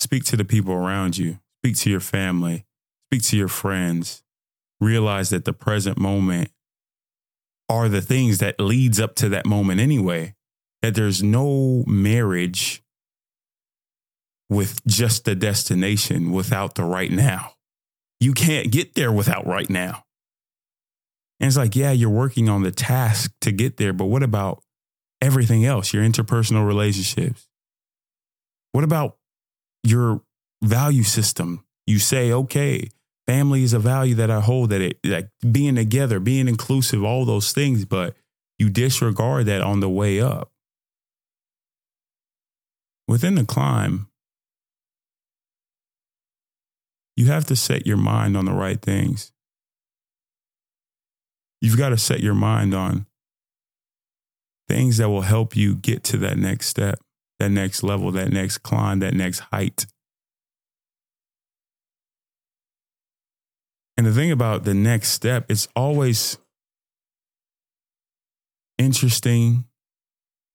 speak 0.00 0.24
to 0.24 0.36
the 0.36 0.44
people 0.44 0.74
around 0.74 1.16
you, 1.16 1.38
speak 1.62 1.76
to 1.76 1.90
your 1.90 2.00
family, 2.00 2.66
speak 3.08 3.22
to 3.22 3.36
your 3.36 3.48
friends, 3.48 4.24
realize 4.80 5.30
that 5.30 5.44
the 5.44 5.52
present 5.52 5.96
moment 5.96 6.50
are 7.68 7.88
the 7.88 8.02
things 8.02 8.38
that 8.38 8.58
leads 8.60 8.98
up 8.98 9.14
to 9.14 9.28
that 9.28 9.46
moment 9.46 9.80
anyway. 9.80 10.34
That 10.82 10.96
there's 10.96 11.22
no 11.22 11.84
marriage 11.86 12.82
with 14.50 14.84
just 14.84 15.24
the 15.24 15.36
destination 15.36 16.32
without 16.32 16.74
the 16.74 16.82
right 16.82 17.10
now. 17.10 17.52
You 18.22 18.34
can't 18.34 18.70
get 18.70 18.94
there 18.94 19.10
without 19.10 19.48
right 19.48 19.68
now. 19.68 20.04
And 21.40 21.48
it's 21.48 21.56
like, 21.56 21.74
yeah, 21.74 21.90
you're 21.90 22.08
working 22.08 22.48
on 22.48 22.62
the 22.62 22.70
task 22.70 23.32
to 23.40 23.50
get 23.50 23.78
there, 23.78 23.92
but 23.92 24.04
what 24.04 24.22
about 24.22 24.62
everything 25.20 25.64
else? 25.64 25.92
Your 25.92 26.04
interpersonal 26.04 26.64
relationships? 26.64 27.48
What 28.70 28.84
about 28.84 29.16
your 29.82 30.22
value 30.62 31.02
system? 31.02 31.64
You 31.88 31.98
say, 31.98 32.30
okay, 32.30 32.90
family 33.26 33.64
is 33.64 33.72
a 33.72 33.80
value 33.80 34.14
that 34.14 34.30
I 34.30 34.38
hold 34.38 34.70
that 34.70 34.80
it 34.80 35.00
like 35.04 35.28
being 35.50 35.74
together, 35.74 36.20
being 36.20 36.46
inclusive, 36.46 37.02
all 37.02 37.24
those 37.24 37.52
things, 37.52 37.84
but 37.84 38.14
you 38.56 38.70
disregard 38.70 39.46
that 39.46 39.62
on 39.62 39.80
the 39.80 39.90
way 39.90 40.20
up. 40.20 40.52
Within 43.08 43.34
the 43.34 43.44
climb, 43.44 44.06
you 47.16 47.26
have 47.26 47.46
to 47.46 47.56
set 47.56 47.86
your 47.86 47.96
mind 47.96 48.36
on 48.36 48.44
the 48.44 48.52
right 48.52 48.80
things. 48.80 49.32
You've 51.60 51.78
got 51.78 51.90
to 51.90 51.98
set 51.98 52.20
your 52.20 52.34
mind 52.34 52.74
on 52.74 53.06
things 54.68 54.96
that 54.96 55.08
will 55.08 55.22
help 55.22 55.54
you 55.54 55.74
get 55.74 56.02
to 56.04 56.16
that 56.18 56.38
next 56.38 56.68
step, 56.68 56.98
that 57.38 57.50
next 57.50 57.82
level, 57.82 58.10
that 58.12 58.32
next 58.32 58.58
climb, 58.58 59.00
that 59.00 59.14
next 59.14 59.40
height. 59.52 59.86
And 63.96 64.06
the 64.06 64.12
thing 64.12 64.32
about 64.32 64.64
the 64.64 64.74
next 64.74 65.10
step, 65.10 65.44
it's 65.48 65.68
always 65.76 66.38
interesting 68.78 69.66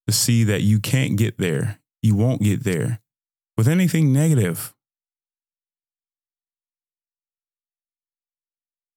to 0.07 0.13
see 0.13 0.43
that 0.43 0.61
you 0.61 0.79
can't 0.79 1.15
get 1.17 1.37
there. 1.37 1.79
You 2.01 2.15
won't 2.15 2.41
get 2.41 2.63
there 2.63 2.99
with 3.57 3.67
anything 3.67 4.11
negative. 4.11 4.73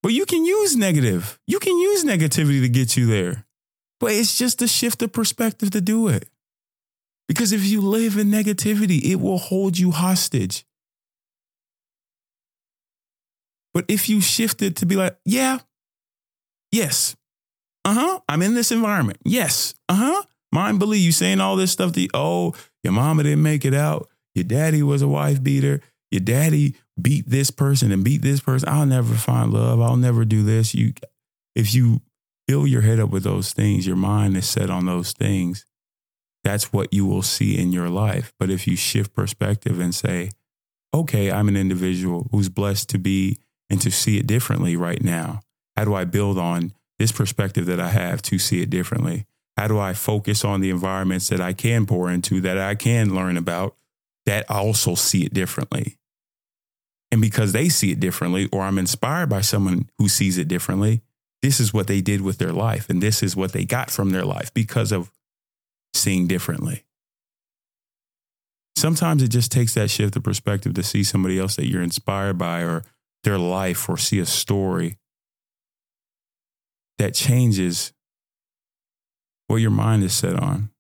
But 0.03 0.13
you 0.13 0.25
can 0.27 0.45
use 0.45 0.77
negative. 0.77 1.39
You 1.47 1.59
can 1.59 1.79
use 1.79 2.05
negativity 2.05 2.61
to 2.63 2.69
get 2.69 2.97
you 2.97 3.07
there. 3.07 3.47
But 3.99 4.13
it's 4.13 4.39
just 4.39 4.63
a 4.63 4.69
shift 4.69 5.03
of 5.03 5.13
perspective 5.13 5.71
to 5.73 5.81
do 5.81 6.09
it. 6.09 6.29
Because 7.29 7.53
if 7.53 7.65
you 7.65 7.81
live 7.83 8.17
in 8.17 8.29
negativity, 8.29 9.03
it 9.05 9.17
will 9.17 9.39
hold 9.39 9.79
you 9.79 9.91
hostage. 9.91 10.65
But 13.73 13.85
if 13.89 14.09
you 14.09 14.21
shift 14.21 14.63
it 14.63 14.77
to 14.77 14.87
be 14.87 14.97
like, 14.97 15.17
yeah, 15.25 15.59
yes, 16.73 17.15
uh 17.85 17.95
huh, 17.95 18.21
I'm 18.29 18.43
in 18.43 18.55
this 18.55 18.73
environment. 18.73 19.19
Yes, 19.25 19.75
uh 19.89 19.95
huh. 19.95 20.23
Mind 20.53 20.81
believe 20.81 21.03
you 21.03 21.13
saying 21.13 21.41
all 21.41 21.55
this 21.55 21.71
stuff 21.71 21.93
to 21.93 22.01
you, 22.01 22.09
oh, 22.13 22.55
your 22.83 22.93
mama 22.93 23.23
didn't 23.23 23.43
make 23.43 23.65
it 23.65 23.75
out. 23.75 24.09
Your 24.35 24.45
daddy 24.45 24.83
was 24.83 25.03
a 25.03 25.09
wife 25.09 25.43
beater. 25.43 25.81
Your 26.11 26.21
daddy 26.21 26.75
beat 27.01 27.29
this 27.29 27.51
person 27.51 27.93
and 27.93 28.05
beat 28.05 28.23
this 28.23 28.41
person. 28.41 28.69
I'll 28.69 28.87
never 28.87 29.15
find 29.15 29.53
love. 29.53 29.81
I'll 29.81 29.97
never 29.97 30.25
do 30.25 30.43
this. 30.43 30.75
You, 30.75 30.95
if 31.55 31.75
you 31.75 32.01
fill 32.49 32.67
your 32.67 32.83
head 32.83 32.99
up 32.99 33.11
with 33.11 33.23
those 33.23 33.53
things, 33.53 33.87
your 33.87 33.97
mind 33.97 34.37
is 34.37 34.49
set 34.49 34.71
on 34.71 34.87
those 34.87 35.13
things. 35.13 35.67
That's 36.43 36.73
what 36.73 36.93
you 36.93 37.07
will 37.07 37.23
see 37.23 37.59
in 37.59 37.73
your 37.73 37.89
life. 37.89 38.33
But 38.39 38.51
if 38.51 38.67
you 38.67 38.77
shift 38.77 39.15
perspective 39.15 39.79
and 39.79 39.95
say, 39.95 40.31
okay, 40.93 41.31
I'm 41.31 41.49
an 41.49 41.57
individual 41.57 42.29
who's 42.33 42.49
blessed 42.49 42.89
to 42.91 42.99
be 42.99 43.39
and 43.69 43.81
to 43.83 43.91
see 43.91 44.19
it 44.19 44.27
differently 44.27 44.77
right 44.77 45.03
now. 45.03 45.41
How 45.77 45.85
do 45.85 45.95
I 45.95 46.05
build 46.05 46.39
on 46.39 46.73
this 46.99 47.13
perspective 47.13 47.67
that 47.67 47.79
I 47.79 47.91
have 47.91 48.21
to 48.23 48.39
see 48.39 48.61
it 48.63 48.71
differently? 48.71 49.27
How 49.57 49.69
do 49.69 49.79
I 49.79 49.93
focus 49.93 50.45
on 50.45 50.61
the 50.61 50.71
environments 50.71 51.29
that 51.29 51.41
I 51.41 51.53
can 51.53 51.87
pour 51.87 52.11
into, 52.11 52.41
that 52.41 52.59
I 52.59 52.75
can 52.75 53.15
learn 53.15 53.37
about, 53.37 53.77
that 54.27 54.51
also 54.51 54.95
see 54.95 55.25
it 55.25 55.35
differently? 55.35 55.99
And 57.13 57.21
because 57.21 57.53
they 57.53 57.69
see 57.69 57.91
it 57.93 58.01
differently, 58.01 58.49
or 58.53 58.63
I'm 58.63 58.79
inspired 58.79 59.29
by 59.29 59.41
someone 59.41 59.89
who 59.99 60.09
sees 60.09 60.39
it 60.39 60.49
differently, 60.49 61.03
this 61.43 61.59
is 61.59 61.75
what 61.75 61.87
they 61.87 62.01
did 62.01 62.21
with 62.21 62.39
their 62.39 62.53
life. 62.53 62.89
And 62.89 63.03
this 63.03 63.23
is 63.23 63.35
what 63.35 63.53
they 63.53 63.65
got 63.65 63.91
from 63.91 64.11
their 64.11 64.25
life 64.25 64.53
because 64.55 64.93
of 64.93 65.11
seeing 65.93 66.27
differently. 66.27 66.85
Sometimes 68.77 69.23
it 69.23 69.29
just 69.29 69.51
takes 69.51 69.75
that 69.75 69.91
shift 69.91 70.17
of 70.17 70.23
perspective 70.23 70.75
to 70.75 70.83
see 70.83 71.03
somebody 71.03 71.39
else 71.39 71.57
that 71.57 71.67
you're 71.67 71.83
inspired 71.83 72.39
by 72.39 72.61
or 72.61 72.85
their 73.25 73.39
life 73.39 73.89
or 73.89 73.97
see 73.99 74.19
a 74.19 74.27
story 74.27 74.97
that 76.99 77.15
changes 77.15 77.93
what 79.49 79.57
your 79.57 79.71
mind 79.71 80.05
is 80.05 80.13
set 80.13 80.37
on. 80.37 80.71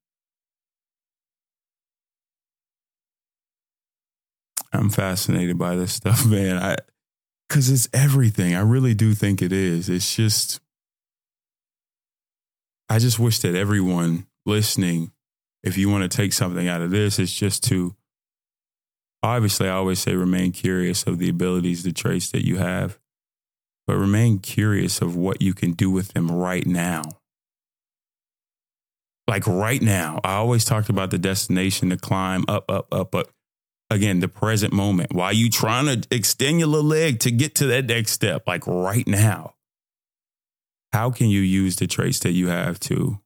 I'm 4.73 4.91
fascinated 4.91 5.59
by 5.59 5.77
this 5.77 5.93
stuff, 5.93 6.27
man. 6.31 6.59
I 6.59 6.77
cuz 7.49 7.71
it's 7.71 7.89
everything. 7.93 8.55
I 8.55 8.61
really 8.61 8.95
do 8.95 9.15
think 9.15 9.43
it 9.43 9.53
is. 9.53 9.89
It's 9.89 10.15
just 10.15 10.61
I 12.89 12.99
just 12.99 13.19
wish 13.19 13.39
that 13.41 13.55
everyone 13.55 14.27
listening 14.47 15.13
if 15.63 15.77
you 15.77 15.89
want 15.89 16.11
to 16.11 16.17
take 16.17 16.33
something 16.33 16.69
out 16.69 16.83
of 16.83 16.91
this, 16.91 17.19
it's 17.19 17.33
just 17.33 17.65
to 17.65 17.95
obviously, 19.23 19.69
I 19.69 19.73
always 19.73 19.99
say 19.99 20.15
remain 20.15 20.53
curious 20.53 21.05
of 21.05 21.19
the 21.19 21.29
abilities, 21.29 21.83
the 21.83 21.93
traits 21.93 22.31
that 22.31 22.47
you 22.47 22.57
have, 22.57 22.99
but 23.87 23.97
remain 23.97 24.39
curious 24.39 25.03
of 25.03 25.17
what 25.17 25.43
you 25.43 25.53
can 25.53 25.73
do 25.73 25.91
with 25.91 26.09
them 26.15 26.31
right 26.31 26.67
now. 26.67 27.03
Like 29.29 29.47
right 29.47 29.81
now, 29.81 30.21
I 30.25 30.35
always 30.35 30.65
talked 30.65 30.89
about 30.89 31.11
the 31.11 31.19
destination 31.19 31.91
to 31.91 31.97
climb 31.97 32.45
up, 32.49 32.65
up, 32.69 32.93
up, 32.93 33.11
but 33.11 33.31
again, 33.91 34.21
the 34.21 34.29
present 34.29 34.73
moment. 34.73 35.13
Why 35.13 35.33
you 35.33 35.51
trying 35.51 35.87
to 35.87 36.07
extend 36.15 36.59
your 36.61 36.69
little 36.69 36.89
leg 36.89 37.21
to 37.21 37.31
get 37.31 37.57
to 37.57 37.67
that 37.67 37.87
next 37.87 38.13
step? 38.13 38.47
Like 38.47 38.67
right 38.67 39.07
now. 39.07 39.55
How 40.93 41.11
can 41.11 41.29
you 41.29 41.41
use 41.41 41.77
the 41.77 41.87
traits 41.87 42.19
that 42.21 42.33
you 42.33 42.49
have 42.49 42.81
to 42.81 43.21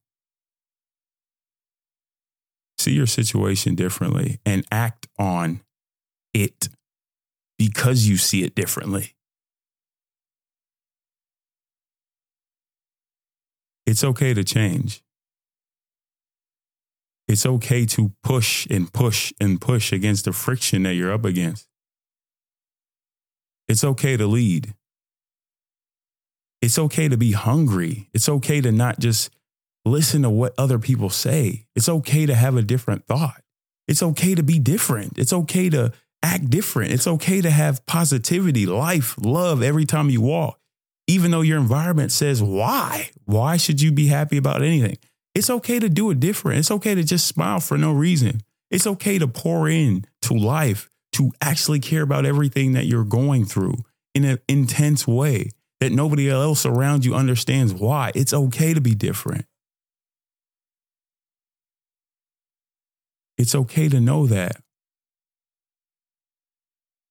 see 2.78 2.92
your 2.92 3.06
situation 3.06 3.74
differently 3.74 4.40
and 4.44 4.66
act 4.70 5.06
on 5.18 5.60
it 6.34 6.68
because 7.58 8.06
you 8.06 8.16
see 8.16 8.42
it 8.42 8.54
differently. 8.54 9.14
It's 13.86 14.02
okay 14.02 14.34
to 14.34 14.42
change. 14.42 15.03
It's 17.26 17.46
okay 17.46 17.86
to 17.86 18.12
push 18.22 18.66
and 18.70 18.92
push 18.92 19.32
and 19.40 19.60
push 19.60 19.92
against 19.92 20.26
the 20.26 20.32
friction 20.32 20.82
that 20.82 20.94
you're 20.94 21.12
up 21.12 21.24
against. 21.24 21.66
It's 23.68 23.84
okay 23.84 24.16
to 24.16 24.26
lead. 24.26 24.74
It's 26.60 26.78
okay 26.78 27.08
to 27.08 27.16
be 27.16 27.32
hungry. 27.32 28.08
It's 28.12 28.28
okay 28.28 28.60
to 28.60 28.72
not 28.72 28.98
just 28.98 29.30
listen 29.84 30.22
to 30.22 30.30
what 30.30 30.54
other 30.58 30.78
people 30.78 31.10
say. 31.10 31.66
It's 31.74 31.88
okay 31.88 32.26
to 32.26 32.34
have 32.34 32.56
a 32.56 32.62
different 32.62 33.06
thought. 33.06 33.42
It's 33.86 34.02
okay 34.02 34.34
to 34.34 34.42
be 34.42 34.58
different. 34.58 35.18
It's 35.18 35.32
okay 35.32 35.68
to 35.70 35.92
act 36.22 36.48
different. 36.48 36.92
It's 36.92 37.06
okay 37.06 37.40
to 37.42 37.50
have 37.50 37.84
positivity, 37.86 38.64
life, 38.64 39.14
love 39.18 39.62
every 39.62 39.84
time 39.84 40.08
you 40.08 40.22
walk, 40.22 40.58
even 41.06 41.30
though 41.30 41.42
your 41.42 41.58
environment 41.58 42.12
says, 42.12 42.42
why? 42.42 43.10
Why 43.26 43.58
should 43.58 43.82
you 43.82 43.92
be 43.92 44.06
happy 44.06 44.38
about 44.38 44.62
anything? 44.62 44.96
It's 45.34 45.50
okay 45.50 45.78
to 45.78 45.88
do 45.88 46.10
it 46.10 46.20
different. 46.20 46.60
It's 46.60 46.70
okay 46.70 46.94
to 46.94 47.02
just 47.02 47.26
smile 47.26 47.60
for 47.60 47.76
no 47.76 47.92
reason. 47.92 48.40
It's 48.70 48.86
okay 48.86 49.18
to 49.18 49.26
pour 49.26 49.68
in 49.68 50.04
to 50.22 50.34
life, 50.34 50.88
to 51.12 51.32
actually 51.40 51.80
care 51.80 52.02
about 52.02 52.24
everything 52.24 52.72
that 52.72 52.86
you're 52.86 53.04
going 53.04 53.44
through 53.44 53.74
in 54.14 54.24
an 54.24 54.38
intense 54.48 55.06
way 55.06 55.50
that 55.80 55.92
nobody 55.92 56.30
else 56.30 56.64
around 56.64 57.04
you 57.04 57.14
understands 57.14 57.74
why. 57.74 58.12
It's 58.14 58.32
okay 58.32 58.74
to 58.74 58.80
be 58.80 58.94
different. 58.94 59.46
It's 63.36 63.54
okay 63.54 63.88
to 63.88 64.00
know 64.00 64.26
that. 64.28 64.56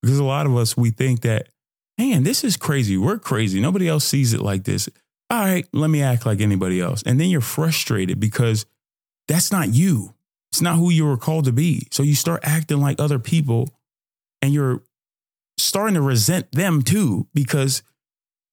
Because 0.02 0.20
a 0.20 0.24
lot 0.24 0.46
of 0.46 0.56
us, 0.56 0.76
we 0.76 0.90
think 0.90 1.22
that, 1.22 1.50
man, 1.98 2.24
this 2.24 2.44
is 2.44 2.58
crazy. 2.58 2.98
We're 2.98 3.20
crazy. 3.20 3.62
Nobody 3.62 3.88
else 3.88 4.06
sees 4.06 4.34
it 4.34 4.42
like 4.42 4.64
this. 4.64 4.90
All 5.34 5.40
right, 5.40 5.66
let 5.74 5.90
me 5.90 6.04
act 6.04 6.28
like 6.28 6.42
anybody 6.42 6.80
else. 6.80 7.02
And 7.08 7.20
then 7.20 7.28
you're 7.28 7.42
frustrated 7.42 8.20
because 8.20 8.68
that's 9.28 9.52
not 9.52 9.74
you. 9.74 10.14
It's 10.52 10.62
not 10.62 10.76
who 10.76 10.92
you 10.92 11.06
were 11.06 11.18
called 11.18 11.46
to 11.46 11.52
be. 11.52 11.88
So 11.90 12.04
you 12.04 12.14
start 12.14 12.42
acting 12.44 12.80
like 12.80 13.00
other 13.00 13.18
people 13.18 13.72
and 14.44 14.54
you're 14.54 14.84
starting 15.58 15.96
to 15.96 16.04
resent 16.04 16.52
them 16.52 16.84
too 16.84 17.28
because 17.34 17.82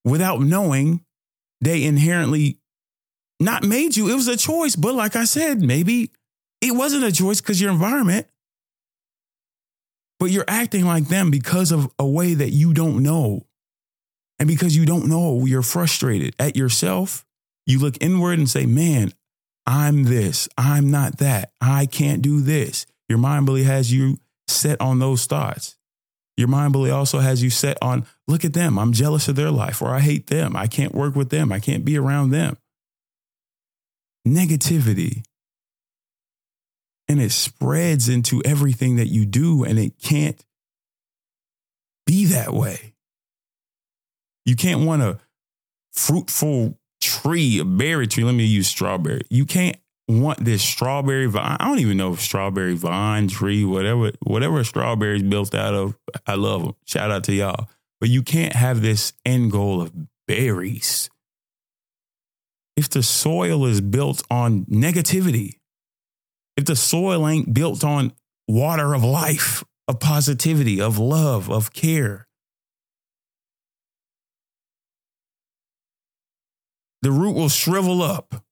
without 0.07 0.41
knowing, 0.41 1.05
they 1.61 1.85
inherently 1.85 2.61
not 3.39 3.63
made 3.63 3.95
you. 3.95 4.09
It 4.09 4.15
was 4.15 4.29
a 4.29 4.37
choice. 4.39 4.75
But 4.75 4.95
like 4.95 5.17
I 5.17 5.25
said, 5.25 5.61
maybe 5.61 6.13
it 6.63 6.75
wasn't 6.75 7.05
a 7.05 7.13
choice 7.13 7.43
because 7.43 7.61
your 7.61 7.73
environment 7.73 8.27
but 10.19 10.31
you're 10.31 10.45
acting 10.47 10.85
like 10.85 11.09
them 11.09 11.31
because 11.31 11.73
of 11.73 11.91
a 11.99 12.07
way 12.07 12.35
that 12.35 12.51
you 12.51 12.75
don't 12.75 13.03
know. 13.03 13.47
And 14.41 14.49
because 14.49 14.75
you 14.75 14.87
don't 14.87 15.07
know, 15.07 15.45
you're 15.45 15.63
frustrated 15.63 16.35
at 16.39 16.57
yourself. 16.57 17.27
You 17.67 17.79
look 17.79 17.97
inward 18.01 18.39
and 18.39 18.49
say, 18.49 18.65
man, 18.65 19.13
I'm 19.67 20.05
this, 20.05 20.49
I'm 20.57 20.91
not 20.91 21.19
that, 21.19 21.53
I 21.61 21.87
can't 21.87 22.23
do 22.23 22.41
this. 22.41 22.87
Your 23.09 23.19
mind 23.19 23.47
really 23.47 23.65
has 23.65 23.93
you 23.93 24.19
set 24.49 24.81
on 24.81 24.99
those 24.99 25.27
thoughts. 25.27 25.77
Your 26.37 26.49
mind 26.49 26.75
really 26.75 26.91
also 26.91 27.19
has 27.19 27.43
you 27.43 27.51
set 27.51 27.77
on, 27.83 28.07
look 28.27 28.45
at 28.45 28.55
them, 28.55 28.79
I'm 28.79 28.95
jealous 28.95 29.29
of 29.29 29.37
their 29.37 29.51
life, 29.51 29.83
or 29.83 29.89
I 29.89 30.01
hate 30.01 30.29
them, 30.29 30.57
I 30.57 30.67
can't 30.67 30.95
work 30.95 31.15
with 31.15 31.29
them, 31.29 31.53
I 31.53 31.61
can't 31.61 31.85
be 31.85 31.99
around 31.99 32.31
them. 32.31 32.57
Negativity. 34.27 35.23
And 37.09 37.21
it 37.21 37.33
spreads 37.33 38.09
into 38.09 38.41
everything 38.45 38.97
that 38.97 39.09
you 39.09 39.27
do, 39.27 39.65
and 39.65 39.79
it 39.79 39.99
can't 40.01 40.43
be 42.07 42.25
that 42.25 42.55
way. 42.55 42.95
You 44.51 44.57
can't 44.57 44.81
want 44.81 45.01
a 45.01 45.21
fruitful 45.93 46.77
tree, 47.01 47.61
a 47.61 47.65
berry 47.65 48.09
tree. 48.09 48.25
Let 48.25 48.35
me 48.35 48.47
use 48.47 48.67
strawberry. 48.67 49.23
You 49.31 49.47
can't 49.47 49.77
want 50.09 50.45
this 50.45 50.61
strawberry 50.61 51.27
vine. 51.27 51.57
I 51.61 51.69
don't 51.69 51.79
even 51.79 51.97
know 51.97 52.15
if 52.15 52.21
strawberry 52.21 52.75
vine 52.75 53.29
tree, 53.29 53.65
whatever, 53.65 54.11
whatever 54.25 54.65
strawberries 54.65 55.23
built 55.23 55.55
out 55.55 55.75
of. 55.75 55.97
I 56.27 56.35
love 56.35 56.65
them. 56.65 56.75
Shout 56.85 57.13
out 57.13 57.23
to 57.25 57.33
y'all. 57.33 57.69
But 58.01 58.09
you 58.09 58.25
can't 58.25 58.55
have 58.55 58.83
this 58.83 59.13
end 59.25 59.53
goal 59.53 59.81
of 59.83 59.93
berries. 60.27 61.09
If 62.77 62.89
the 62.89 63.05
soil 63.05 63.65
is 63.67 63.81
built 63.81 64.21
on 64.33 64.65
negativity, 64.65 65.59
if 66.57 66.65
the 66.65 66.75
soil 66.75 67.29
ain't 67.29 67.55
built 67.55 67.85
on 67.85 68.15
water 68.49 68.95
of 68.95 69.05
life, 69.05 69.63
of 69.87 70.01
positivity, 70.01 70.81
of 70.81 70.99
love, 70.99 71.49
of 71.49 71.73
care, 71.73 72.27
the 77.03 77.11
root 77.11 77.33
will 77.33 77.49
shrivel 77.49 78.03
up. 78.03 78.45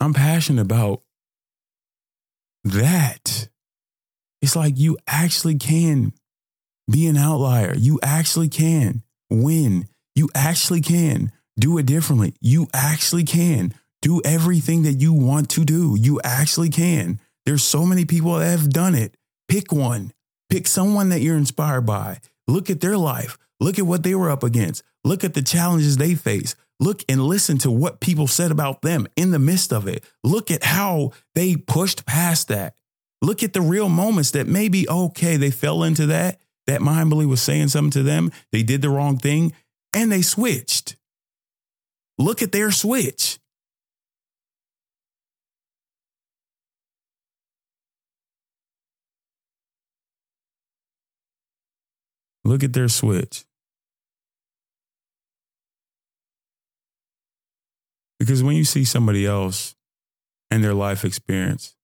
I'm 0.00 0.14
passionate 0.14 0.62
about 0.62 1.02
that. 2.64 3.48
It's 4.40 4.56
like 4.56 4.78
you 4.78 4.96
actually 5.06 5.56
can 5.56 6.14
be 6.90 7.06
an 7.06 7.16
outlier. 7.16 7.74
You 7.76 8.00
actually 8.02 8.48
can 8.48 9.02
win. 9.28 9.86
You 10.14 10.28
actually 10.34 10.80
can 10.80 11.30
do 11.58 11.76
it 11.78 11.86
differently. 11.86 12.34
You 12.40 12.66
actually 12.72 13.24
can 13.24 13.74
do 14.00 14.22
everything 14.24 14.82
that 14.82 14.94
you 14.94 15.12
want 15.12 15.50
to 15.50 15.64
do. 15.64 15.96
You 15.98 16.20
actually 16.24 16.70
can. 16.70 17.20
There's 17.44 17.62
so 17.62 17.84
many 17.84 18.06
people 18.06 18.38
that 18.38 18.50
have 18.50 18.70
done 18.70 18.94
it. 18.94 19.14
Pick 19.48 19.72
one. 19.72 20.12
Pick 20.48 20.66
someone 20.66 21.10
that 21.10 21.20
you're 21.20 21.36
inspired 21.36 21.82
by. 21.82 22.18
Look 22.50 22.68
at 22.68 22.80
their 22.80 22.98
life. 22.98 23.38
Look 23.60 23.78
at 23.78 23.86
what 23.86 24.02
they 24.02 24.14
were 24.14 24.30
up 24.30 24.42
against. 24.42 24.82
Look 25.04 25.22
at 25.22 25.34
the 25.34 25.42
challenges 25.42 25.96
they 25.96 26.14
face. 26.14 26.56
Look 26.80 27.04
and 27.08 27.22
listen 27.22 27.58
to 27.58 27.70
what 27.70 28.00
people 28.00 28.26
said 28.26 28.50
about 28.50 28.82
them 28.82 29.06
in 29.14 29.30
the 29.30 29.38
midst 29.38 29.72
of 29.72 29.86
it. 29.86 30.04
Look 30.24 30.50
at 30.50 30.64
how 30.64 31.12
they 31.34 31.56
pushed 31.56 32.06
past 32.06 32.48
that. 32.48 32.74
Look 33.22 33.42
at 33.42 33.52
the 33.52 33.60
real 33.60 33.88
moments 33.88 34.32
that 34.32 34.48
maybe, 34.48 34.88
okay, 34.88 35.36
they 35.36 35.50
fell 35.50 35.84
into 35.84 36.06
that. 36.06 36.40
That 36.66 36.82
mind 36.82 37.10
bully 37.10 37.26
was 37.26 37.42
saying 37.42 37.68
something 37.68 37.90
to 37.92 38.02
them. 38.02 38.32
They 38.50 38.62
did 38.62 38.82
the 38.82 38.90
wrong 38.90 39.18
thing 39.18 39.52
and 39.94 40.10
they 40.10 40.22
switched. 40.22 40.96
Look 42.18 42.42
at 42.42 42.52
their 42.52 42.70
switch. 42.70 43.38
Look 52.50 52.64
at 52.64 52.72
their 52.72 52.88
switch. 52.88 53.44
Because 58.18 58.42
when 58.42 58.56
you 58.56 58.64
see 58.64 58.84
somebody 58.84 59.24
else 59.24 59.76
and 60.50 60.64
their 60.64 60.74
life 60.74 61.04
experience, 61.04 61.76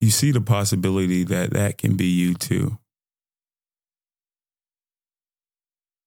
you 0.00 0.10
see 0.10 0.30
the 0.30 0.40
possibility 0.40 1.24
that 1.24 1.50
that 1.54 1.76
can 1.76 1.96
be 1.96 2.06
you 2.06 2.34
too. 2.34 2.78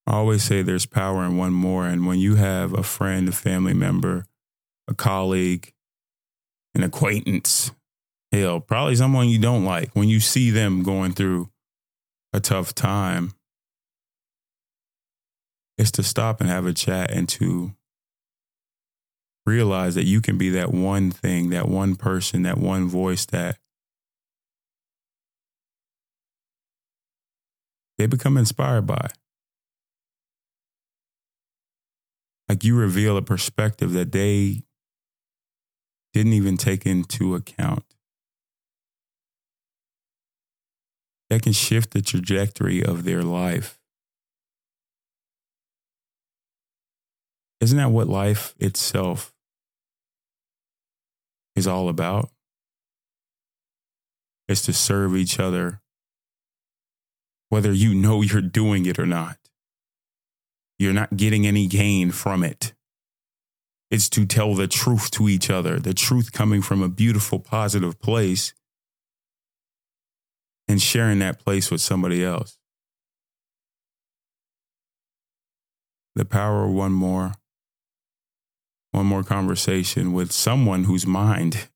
I 0.07 0.13
always 0.13 0.43
say 0.43 0.61
there's 0.61 0.85
power 0.85 1.25
in 1.25 1.35
one 1.35 1.51
more. 1.51 1.85
And 1.85 2.07
when 2.07 2.19
you 2.19 2.35
have 2.35 2.73
a 2.73 2.83
friend, 2.83 3.27
a 3.27 3.33
family 3.33 3.73
member, 3.73 4.25
a 4.87 4.93
colleague, 4.93 5.73
an 6.73 6.83
acquaintance, 6.83 7.71
hell, 8.39 8.59
probably 8.59 8.95
someone 8.95 9.29
you 9.29 9.39
don't 9.39 9.65
like, 9.65 9.89
when 9.93 10.09
you 10.09 10.19
see 10.19 10.49
them 10.51 10.83
going 10.83 11.13
through 11.13 11.49
a 12.33 12.39
tough 12.39 12.73
time, 12.73 13.33
is 15.77 15.91
to 15.91 16.03
stop 16.03 16.41
and 16.41 16.49
have 16.49 16.65
a 16.65 16.73
chat 16.73 17.11
and 17.11 17.29
to 17.29 17.73
realize 19.45 19.95
that 19.95 20.05
you 20.05 20.21
can 20.21 20.37
be 20.37 20.49
that 20.49 20.73
one 20.73 21.11
thing, 21.11 21.49
that 21.51 21.67
one 21.67 21.95
person, 21.95 22.41
that 22.43 22.57
one 22.57 22.87
voice 22.87 23.25
that 23.27 23.57
they 27.97 28.05
become 28.05 28.37
inspired 28.37 28.85
by. 28.85 29.09
Like 32.49 32.63
you 32.63 32.75
reveal 32.75 33.17
a 33.17 33.21
perspective 33.21 33.93
that 33.93 34.11
they 34.11 34.63
didn't 36.13 36.33
even 36.33 36.57
take 36.57 36.85
into 36.85 37.35
account. 37.35 37.83
That 41.29 41.41
can 41.41 41.53
shift 41.53 41.91
the 41.91 42.01
trajectory 42.01 42.83
of 42.83 43.03
their 43.03 43.21
life. 43.21 43.77
Isn't 47.59 47.77
that 47.77 47.91
what 47.91 48.07
life 48.07 48.53
itself 48.59 49.33
is 51.55 51.67
all 51.67 51.89
about? 51.89 52.29
Is 54.47 54.61
to 54.63 54.73
serve 54.73 55.17
each 55.17 55.39
other, 55.39 55.81
whether 57.49 57.73
you 57.73 57.93
know 57.93 58.21
you're 58.21 58.41
doing 58.41 58.85
it 58.85 58.97
or 58.97 59.05
not. 59.05 59.37
You're 60.79 60.93
not 60.93 61.17
getting 61.17 61.45
any 61.45 61.67
gain 61.67 62.11
from 62.11 62.43
it. 62.43 62.73
It's 63.89 64.09
to 64.09 64.25
tell 64.25 64.53
the 64.53 64.67
truth 64.67 65.11
to 65.11 65.27
each 65.27 65.49
other, 65.49 65.79
the 65.79 65.93
truth 65.93 66.31
coming 66.31 66.61
from 66.61 66.83
a 66.83 66.89
beautiful, 66.89 67.39
positive 67.39 67.99
place, 67.99 68.53
and 70.67 70.81
sharing 70.81 71.19
that 71.19 71.39
place 71.39 71.71
with 71.71 71.81
somebody 71.81 72.23
else. 72.23 72.57
The 76.15 76.25
power 76.25 76.65
of 76.65 76.71
one 76.71 76.93
more 76.93 77.33
one 78.91 79.05
more 79.05 79.23
conversation 79.23 80.13
with 80.13 80.31
someone 80.31 80.85
whose 80.85 81.05
mind 81.05 81.67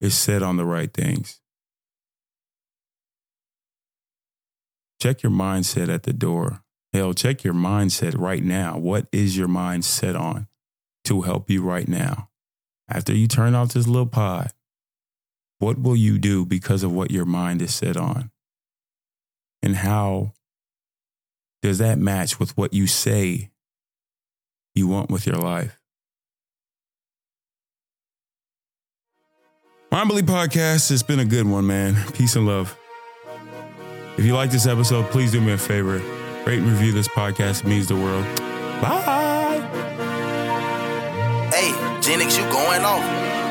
is 0.00 0.16
set 0.16 0.42
on 0.42 0.56
the 0.56 0.64
right 0.64 0.92
things. 0.92 1.40
Check 5.00 5.22
your 5.22 5.32
mindset 5.32 5.92
at 5.92 6.04
the 6.04 6.12
door. 6.12 6.62
Hell, 6.92 7.12
check 7.12 7.44
your 7.44 7.54
mindset 7.54 8.16
right 8.16 8.42
now. 8.42 8.78
What 8.78 9.06
is 9.12 9.36
your 9.36 9.48
mind 9.48 9.84
set 9.84 10.14
on 10.14 10.46
to 11.04 11.22
help 11.22 11.50
you 11.50 11.62
right 11.62 11.88
now? 11.88 12.30
After 12.88 13.12
you 13.12 13.26
turn 13.26 13.54
off 13.54 13.72
this 13.72 13.86
little 13.86 14.06
pod, 14.06 14.52
what 15.62 15.80
will 15.80 15.96
you 15.96 16.18
do 16.18 16.44
because 16.44 16.82
of 16.82 16.92
what 16.92 17.10
your 17.10 17.24
mind 17.24 17.62
is 17.62 17.74
set 17.74 17.96
on? 17.96 18.30
And 19.62 19.76
how 19.76 20.32
does 21.62 21.78
that 21.78 21.98
match 21.98 22.40
with 22.40 22.56
what 22.56 22.74
you 22.74 22.86
say 22.86 23.52
you 24.74 24.88
want 24.88 25.10
with 25.10 25.26
your 25.26 25.36
life. 25.36 25.78
Mind 29.90 30.08
Bully 30.08 30.22
Podcast, 30.22 30.90
it's 30.90 31.02
been 31.02 31.20
a 31.20 31.24
good 31.24 31.46
one, 31.46 31.66
man. 31.66 31.96
Peace 32.12 32.34
and 32.34 32.46
love. 32.46 32.76
If 34.16 34.24
you 34.24 34.34
like 34.34 34.50
this 34.50 34.66
episode, 34.66 35.10
please 35.10 35.32
do 35.32 35.40
me 35.40 35.52
a 35.52 35.58
favor. 35.58 35.98
Rate 36.46 36.58
and 36.58 36.66
review 36.66 36.92
this 36.92 37.08
podcast. 37.08 37.60
It 37.60 37.66
means 37.66 37.88
the 37.88 37.96
world. 37.96 38.24
Bye. 38.80 39.60
Hey, 41.52 41.72
Genix, 42.00 42.38
you 42.38 42.50
going 42.50 42.82
off. 42.82 43.41